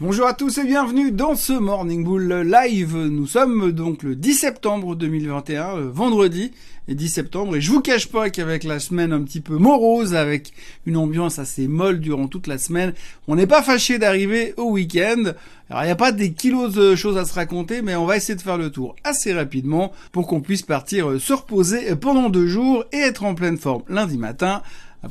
Bonjour 0.00 0.26
à 0.26 0.34
tous 0.34 0.58
et 0.58 0.64
bienvenue 0.64 1.12
dans 1.12 1.36
ce 1.36 1.52
Morning 1.52 2.02
Bull 2.02 2.28
Live. 2.28 2.96
Nous 2.96 3.28
sommes 3.28 3.70
donc 3.70 4.02
le 4.02 4.16
10 4.16 4.34
septembre 4.34 4.96
2021, 4.96 5.76
euh, 5.76 5.88
vendredi 5.88 6.50
et 6.88 6.96
10 6.96 7.08
septembre, 7.08 7.54
et 7.54 7.60
je 7.60 7.70
vous 7.70 7.80
cache 7.80 8.08
pas 8.08 8.28
qu'avec 8.28 8.64
la 8.64 8.80
semaine 8.80 9.12
un 9.12 9.22
petit 9.22 9.40
peu 9.40 9.56
morose, 9.56 10.16
avec 10.16 10.52
une 10.84 10.96
ambiance 10.96 11.38
assez 11.38 11.68
molle 11.68 12.00
durant 12.00 12.26
toute 12.26 12.48
la 12.48 12.58
semaine, 12.58 12.92
on 13.28 13.36
n'est 13.36 13.46
pas 13.46 13.62
fâché 13.62 14.00
d'arriver 14.00 14.52
au 14.56 14.72
week-end. 14.72 15.32
Alors 15.70 15.84
il 15.84 15.86
n'y 15.86 15.92
a 15.92 15.96
pas 15.96 16.10
des 16.10 16.32
kilos 16.32 16.74
de 16.74 16.96
choses 16.96 17.16
à 17.16 17.24
se 17.24 17.32
raconter, 17.32 17.80
mais 17.80 17.94
on 17.94 18.04
va 18.04 18.16
essayer 18.16 18.34
de 18.34 18.42
faire 18.42 18.58
le 18.58 18.70
tour 18.70 18.96
assez 19.04 19.32
rapidement 19.32 19.92
pour 20.10 20.26
qu'on 20.26 20.40
puisse 20.40 20.62
partir 20.62 21.20
se 21.20 21.32
reposer 21.32 21.94
pendant 21.94 22.30
deux 22.30 22.48
jours 22.48 22.84
et 22.90 22.98
être 22.98 23.22
en 23.22 23.36
pleine 23.36 23.58
forme 23.58 23.84
lundi 23.88 24.18
matin 24.18 24.60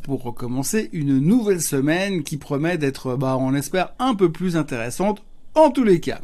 pour 0.02 0.24
recommencer 0.24 0.90
une 0.94 1.20
nouvelle 1.20 1.62
semaine 1.62 2.24
qui 2.24 2.38
promet 2.38 2.78
d'être, 2.78 3.16
bah, 3.16 3.38
on 3.40 3.54
espère, 3.54 3.94
un 4.00 4.16
peu 4.16 4.32
plus 4.32 4.58
intéressante 4.58 5.24
en 5.56 5.72
tous 5.72 5.84
les 5.84 6.00
cas. 6.00 6.22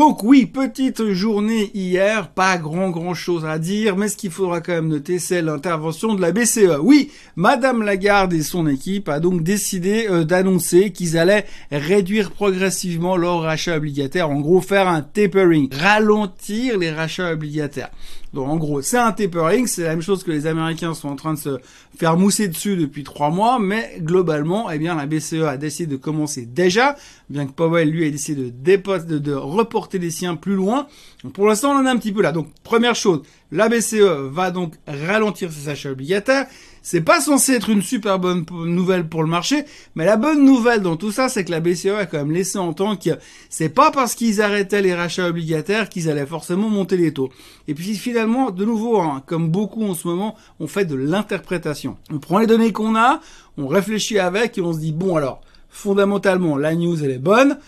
Donc 0.00 0.22
oui, 0.22 0.46
petite 0.46 1.12
journée 1.12 1.70
hier, 1.74 2.30
pas 2.30 2.56
grand 2.56 2.88
grand 2.88 3.12
chose 3.12 3.44
à 3.44 3.58
dire, 3.58 3.98
mais 3.98 4.08
ce 4.08 4.16
qu'il 4.16 4.30
faudra 4.30 4.62
quand 4.62 4.72
même 4.72 4.88
noter, 4.88 5.18
c'est 5.18 5.42
l'intervention 5.42 6.14
de 6.14 6.22
la 6.22 6.32
BCE. 6.32 6.78
Oui, 6.80 7.10
Madame 7.36 7.82
Lagarde 7.82 8.32
et 8.32 8.42
son 8.42 8.66
équipe 8.66 9.10
a 9.10 9.20
donc 9.20 9.42
décidé 9.42 10.06
euh, 10.08 10.24
d'annoncer 10.24 10.90
qu'ils 10.90 11.18
allaient 11.18 11.44
réduire 11.70 12.30
progressivement 12.30 13.18
leurs 13.18 13.42
rachats 13.42 13.76
obligataires, 13.76 14.30
en 14.30 14.40
gros 14.40 14.62
faire 14.62 14.88
un 14.88 15.02
tapering, 15.02 15.68
ralentir 15.70 16.78
les 16.78 16.90
rachats 16.90 17.32
obligataires. 17.32 17.90
Donc 18.32 18.48
en 18.48 18.56
gros, 18.56 18.80
c'est 18.80 18.98
un 18.98 19.10
tapering, 19.12 19.66
c'est 19.66 19.82
la 19.82 19.90
même 19.90 20.02
chose 20.02 20.22
que 20.22 20.30
les 20.30 20.46
Américains 20.46 20.94
sont 20.94 21.08
en 21.08 21.16
train 21.16 21.34
de 21.34 21.38
se 21.38 21.58
faire 21.96 22.16
mousser 22.16 22.46
dessus 22.46 22.76
depuis 22.76 23.02
trois 23.02 23.30
mois, 23.30 23.58
mais 23.58 23.96
globalement, 23.98 24.70
eh 24.70 24.78
bien 24.78 24.94
la 24.94 25.06
BCE 25.06 25.42
a 25.46 25.56
décidé 25.56 25.92
de 25.92 25.96
commencer 25.96 26.46
déjà, 26.46 26.96
bien 27.28 27.46
que 27.46 27.52
Powell 27.52 27.90
lui 27.90 28.06
ait 28.06 28.10
décidé 28.10 28.50
de, 28.52 28.76
de, 29.04 29.18
de 29.18 29.32
reporter 29.32 29.98
les 29.98 30.10
siens 30.10 30.36
plus 30.36 30.54
loin. 30.54 30.86
Pour 31.34 31.46
l'instant, 31.48 31.72
on 31.72 31.78
en 31.78 31.86
est 31.86 31.90
un 31.90 31.96
petit 31.96 32.12
peu 32.12 32.22
là. 32.22 32.30
Donc 32.30 32.48
première 32.62 32.94
chose, 32.94 33.22
la 33.50 33.68
BCE 33.68 34.28
va 34.30 34.52
donc 34.52 34.74
ralentir 34.86 35.50
ses 35.52 35.68
achats 35.68 35.90
obligataires. 35.90 36.46
C'est 36.82 37.02
pas 37.02 37.20
censé 37.20 37.52
être 37.52 37.68
une 37.68 37.82
super 37.82 38.18
bonne 38.18 38.44
nouvelle 38.50 39.06
pour 39.08 39.22
le 39.22 39.28
marché, 39.28 39.64
mais 39.94 40.06
la 40.06 40.16
bonne 40.16 40.44
nouvelle 40.44 40.80
dans 40.80 40.96
tout 40.96 41.12
ça, 41.12 41.28
c'est 41.28 41.44
que 41.44 41.50
la 41.50 41.60
BCE 41.60 41.86
a 41.86 42.06
quand 42.06 42.18
même 42.18 42.32
laissé 42.32 42.58
entendre 42.58 42.98
que 42.98 43.10
c'est 43.48 43.68
pas 43.68 43.90
parce 43.90 44.14
qu'ils 44.14 44.40
arrêtaient 44.40 44.82
les 44.82 44.94
rachats 44.94 45.26
obligataires 45.26 45.88
qu'ils 45.88 46.08
allaient 46.08 46.26
forcément 46.26 46.70
monter 46.70 46.96
les 46.96 47.12
taux. 47.12 47.30
Et 47.68 47.74
puis 47.74 47.94
finalement, 47.96 48.50
de 48.50 48.64
nouveau, 48.64 48.98
hein, 48.98 49.22
comme 49.26 49.50
beaucoup 49.50 49.84
en 49.84 49.94
ce 49.94 50.08
moment, 50.08 50.36
on 50.58 50.66
fait 50.66 50.86
de 50.86 50.94
l'interprétation. 50.94 51.96
On 52.10 52.18
prend 52.18 52.38
les 52.38 52.46
données 52.46 52.72
qu'on 52.72 52.96
a, 52.96 53.20
on 53.58 53.66
réfléchit 53.66 54.18
avec 54.18 54.56
et 54.56 54.62
on 54.62 54.72
se 54.72 54.78
dit 54.78 54.92
bon 54.92 55.16
alors, 55.16 55.42
fondamentalement, 55.68 56.56
la 56.56 56.74
news 56.74 57.04
elle 57.04 57.10
est 57.10 57.18
bonne 57.18 57.58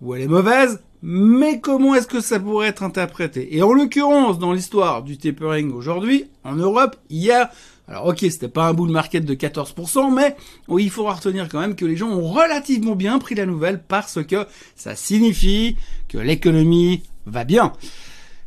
ou 0.00 0.14
elle 0.14 0.22
est 0.22 0.28
mauvaise, 0.28 0.80
mais 1.02 1.60
comment 1.60 1.94
est-ce 1.94 2.06
que 2.06 2.20
ça 2.20 2.38
pourrait 2.38 2.68
être 2.68 2.82
interprété? 2.82 3.56
Et 3.56 3.62
en 3.62 3.72
l'occurrence, 3.72 4.38
dans 4.38 4.52
l'histoire 4.52 5.02
du 5.02 5.16
tapering 5.16 5.72
aujourd'hui, 5.72 6.26
en 6.44 6.54
Europe, 6.54 6.96
hier, 7.08 7.48
alors 7.90 8.06
ok, 8.06 8.18
c'était 8.20 8.48
pas 8.48 8.68
un 8.68 8.72
bull 8.72 8.90
market 8.90 9.24
de 9.24 9.34
14%, 9.34 10.14
mais 10.14 10.36
oui, 10.68 10.84
il 10.84 10.90
faudra 10.90 11.14
retenir 11.14 11.48
quand 11.48 11.58
même 11.58 11.74
que 11.74 11.84
les 11.84 11.96
gens 11.96 12.08
ont 12.08 12.30
relativement 12.30 12.94
bien 12.94 13.18
pris 13.18 13.34
la 13.34 13.46
nouvelle 13.46 13.82
parce 13.82 14.22
que 14.24 14.46
ça 14.76 14.94
signifie 14.94 15.76
que 16.08 16.16
l'économie 16.16 17.02
va 17.26 17.42
bien. 17.42 17.72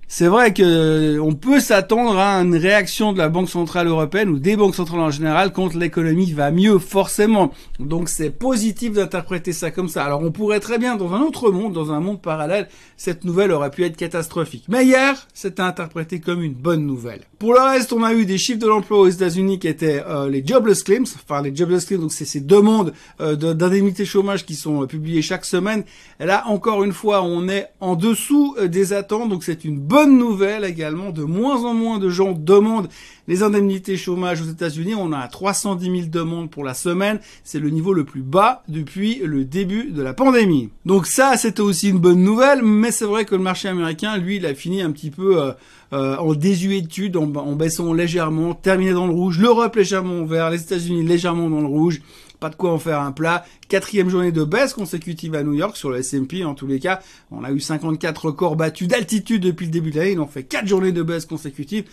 C'est 0.08 0.28
vrai 0.28 0.54
que 0.54 0.62
euh, 0.64 1.20
on 1.22 1.34
peut 1.34 1.60
s'attendre 1.60 2.18
à 2.20 2.36
une 2.36 2.56
réaction 2.56 3.14
de 3.14 3.18
la 3.18 3.30
Banque 3.30 3.50
centrale 3.50 3.88
européenne 3.88 4.30
ou 4.30 4.40
des 4.40 4.56
banques 4.56 4.76
centrales 4.76 5.00
en 5.00 5.10
général 5.10 5.52
quand 5.52 5.74
l'économie 5.74 6.32
va 6.32 6.52
mieux, 6.52 6.78
forcément. 6.78 7.52
Donc 7.80 8.10
c'est 8.10 8.30
positif 8.30 8.94
d'interpréter 8.94 9.52
ça 9.52 9.72
comme 9.72 9.90
ça. 9.90 10.06
Alors 10.06 10.22
on 10.22 10.32
pourrait 10.32 10.60
très 10.60 10.78
bien, 10.78 10.96
dans 10.96 11.14
un 11.14 11.22
autre 11.22 11.52
monde, 11.52 11.74
dans 11.74 11.92
un 11.92 12.00
monde 12.00 12.22
parallèle, 12.22 12.70
cette 12.96 13.26
nouvelle 13.26 13.52
aurait 13.52 13.72
pu 13.72 13.84
être 13.84 13.98
catastrophique. 13.98 14.66
Mais 14.70 14.86
hier, 14.86 15.28
c'était 15.34 15.64
interprété 15.64 16.20
comme 16.20 16.44
une 16.44 16.54
bonne 16.54 16.86
nouvelle. 16.86 17.24
Pour 17.44 17.54
le 17.54 17.60
reste, 17.60 17.92
on 17.92 18.04
a 18.04 18.14
eu 18.14 18.26
des 18.26 18.38
chiffres 18.38 18.62
de 18.62 18.68
l'emploi 18.68 19.00
aux 19.00 19.10
États-Unis 19.10 19.60
qui 19.60 19.68
étaient 19.68 20.02
euh, 20.08 20.30
les 20.30 20.48
jobless 20.48 20.82
claims, 20.82 21.04
enfin 21.04 21.42
les 21.42 21.54
jobless 21.54 21.84
claims, 21.84 22.00
donc 22.00 22.14
c'est 22.14 22.24
ces 22.24 22.40
demandes 22.40 22.94
euh, 23.20 23.36
chômage 24.06 24.46
qui 24.46 24.56
sont 24.56 24.84
euh, 24.84 24.86
publiées 24.86 25.22
chaque 25.22 25.44
semaine. 25.44 25.84
Là, 26.22 26.46
encore 26.48 26.86
une 26.86 26.94
fois, 26.94 27.22
on 27.22 27.50
est 27.50 27.68
en 27.82 27.98
dessous 27.98 28.56
des 28.66 28.94
attentes, 28.94 29.28
donc 29.28 29.44
c'est 29.44 29.66
une 29.66 29.78
bonne 29.78 30.04
bonne 30.04 30.18
nouvelle 30.18 30.64
également, 30.64 31.12
de 31.12 31.24
moins 31.24 31.66
en 31.66 31.74
moins 31.74 32.00
de 32.00 32.10
gens 32.10 32.32
demandent 32.32 32.90
les 33.28 33.44
indemnités 33.44 33.96
chômage 33.96 34.42
aux 34.42 34.50
États-Unis. 34.50 34.96
On 34.96 35.14
a 35.14 35.28
310 35.28 35.86
000 35.86 36.08
demandes 36.08 36.50
pour 36.50 36.64
la 36.64 36.74
semaine. 36.74 37.20
C'est 37.44 37.60
le 37.60 37.70
niveau 37.70 37.94
le 37.94 38.04
plus 38.04 38.22
bas 38.22 38.64
depuis 38.68 39.22
le 39.24 39.46
début 39.46 39.92
de 39.92 40.02
la 40.02 40.14
pandémie. 40.14 40.72
Donc 40.86 41.06
ça, 41.08 41.38
c'était 41.38 41.62
aussi 41.62 41.90
une 41.90 42.00
bonne 42.00 42.24
nouvelle, 42.24 42.64
mais 42.64 42.92
c'est 42.92 43.06
vrai 43.06 43.24
que 43.24 43.36
le 43.36 43.42
marché 43.42 43.68
américain, 43.70 44.18
lui, 44.18 44.38
il 44.38 44.46
a 44.46 44.54
fini 44.54 44.82
un 44.82 44.92
petit 44.92 45.12
peu 45.12 45.54
euh, 45.94 46.18
en 46.18 46.34
désuétude, 46.34 47.16
en, 47.16 47.32
en 47.34 47.54
baissant 47.54 47.94
légèrement, 47.94 48.54
terminé 48.54 48.92
dans 48.92 49.08
le 49.08 49.14
rouge. 49.14 49.40
L'Europe 49.40 49.76
légèrement 49.76 50.26
vert, 50.26 50.50
les 50.50 50.62
États-Unis 50.62 51.04
légèrement 51.04 51.50
dans 51.50 51.62
le 51.62 51.68
rouge 51.68 52.02
pas 52.44 52.50
de 52.50 52.56
quoi 52.56 52.74
en 52.74 52.78
faire 52.78 53.00
un 53.00 53.14
plat. 53.14 53.46
Quatrième 53.70 54.10
journée 54.10 54.34
de 54.34 54.44
baisse 54.44 54.74
consécutive 54.74 55.34
à 55.34 55.44
New 55.44 55.54
York 55.54 55.78
sur 55.78 55.90
le 55.90 56.00
S&P 56.00 56.44
en 56.44 56.56
tous 56.56 56.68
les 56.68 56.78
cas. 56.78 57.00
On 57.32 57.46
a 57.46 57.52
eu 57.52 57.62
54 57.62 58.26
records 58.26 58.58
battus 58.58 58.90
d'altitude 58.90 59.42
depuis 59.42 59.66
le 59.66 59.72
début 59.72 59.92
de 59.92 59.98
l'année. 59.98 60.12
Il 60.12 60.20
en 60.20 60.28
fait 60.28 60.44
quatre 60.44 60.68
journées 60.68 60.92
de 60.92 61.02
baisse 61.04 61.26
consécutives. 61.26 61.86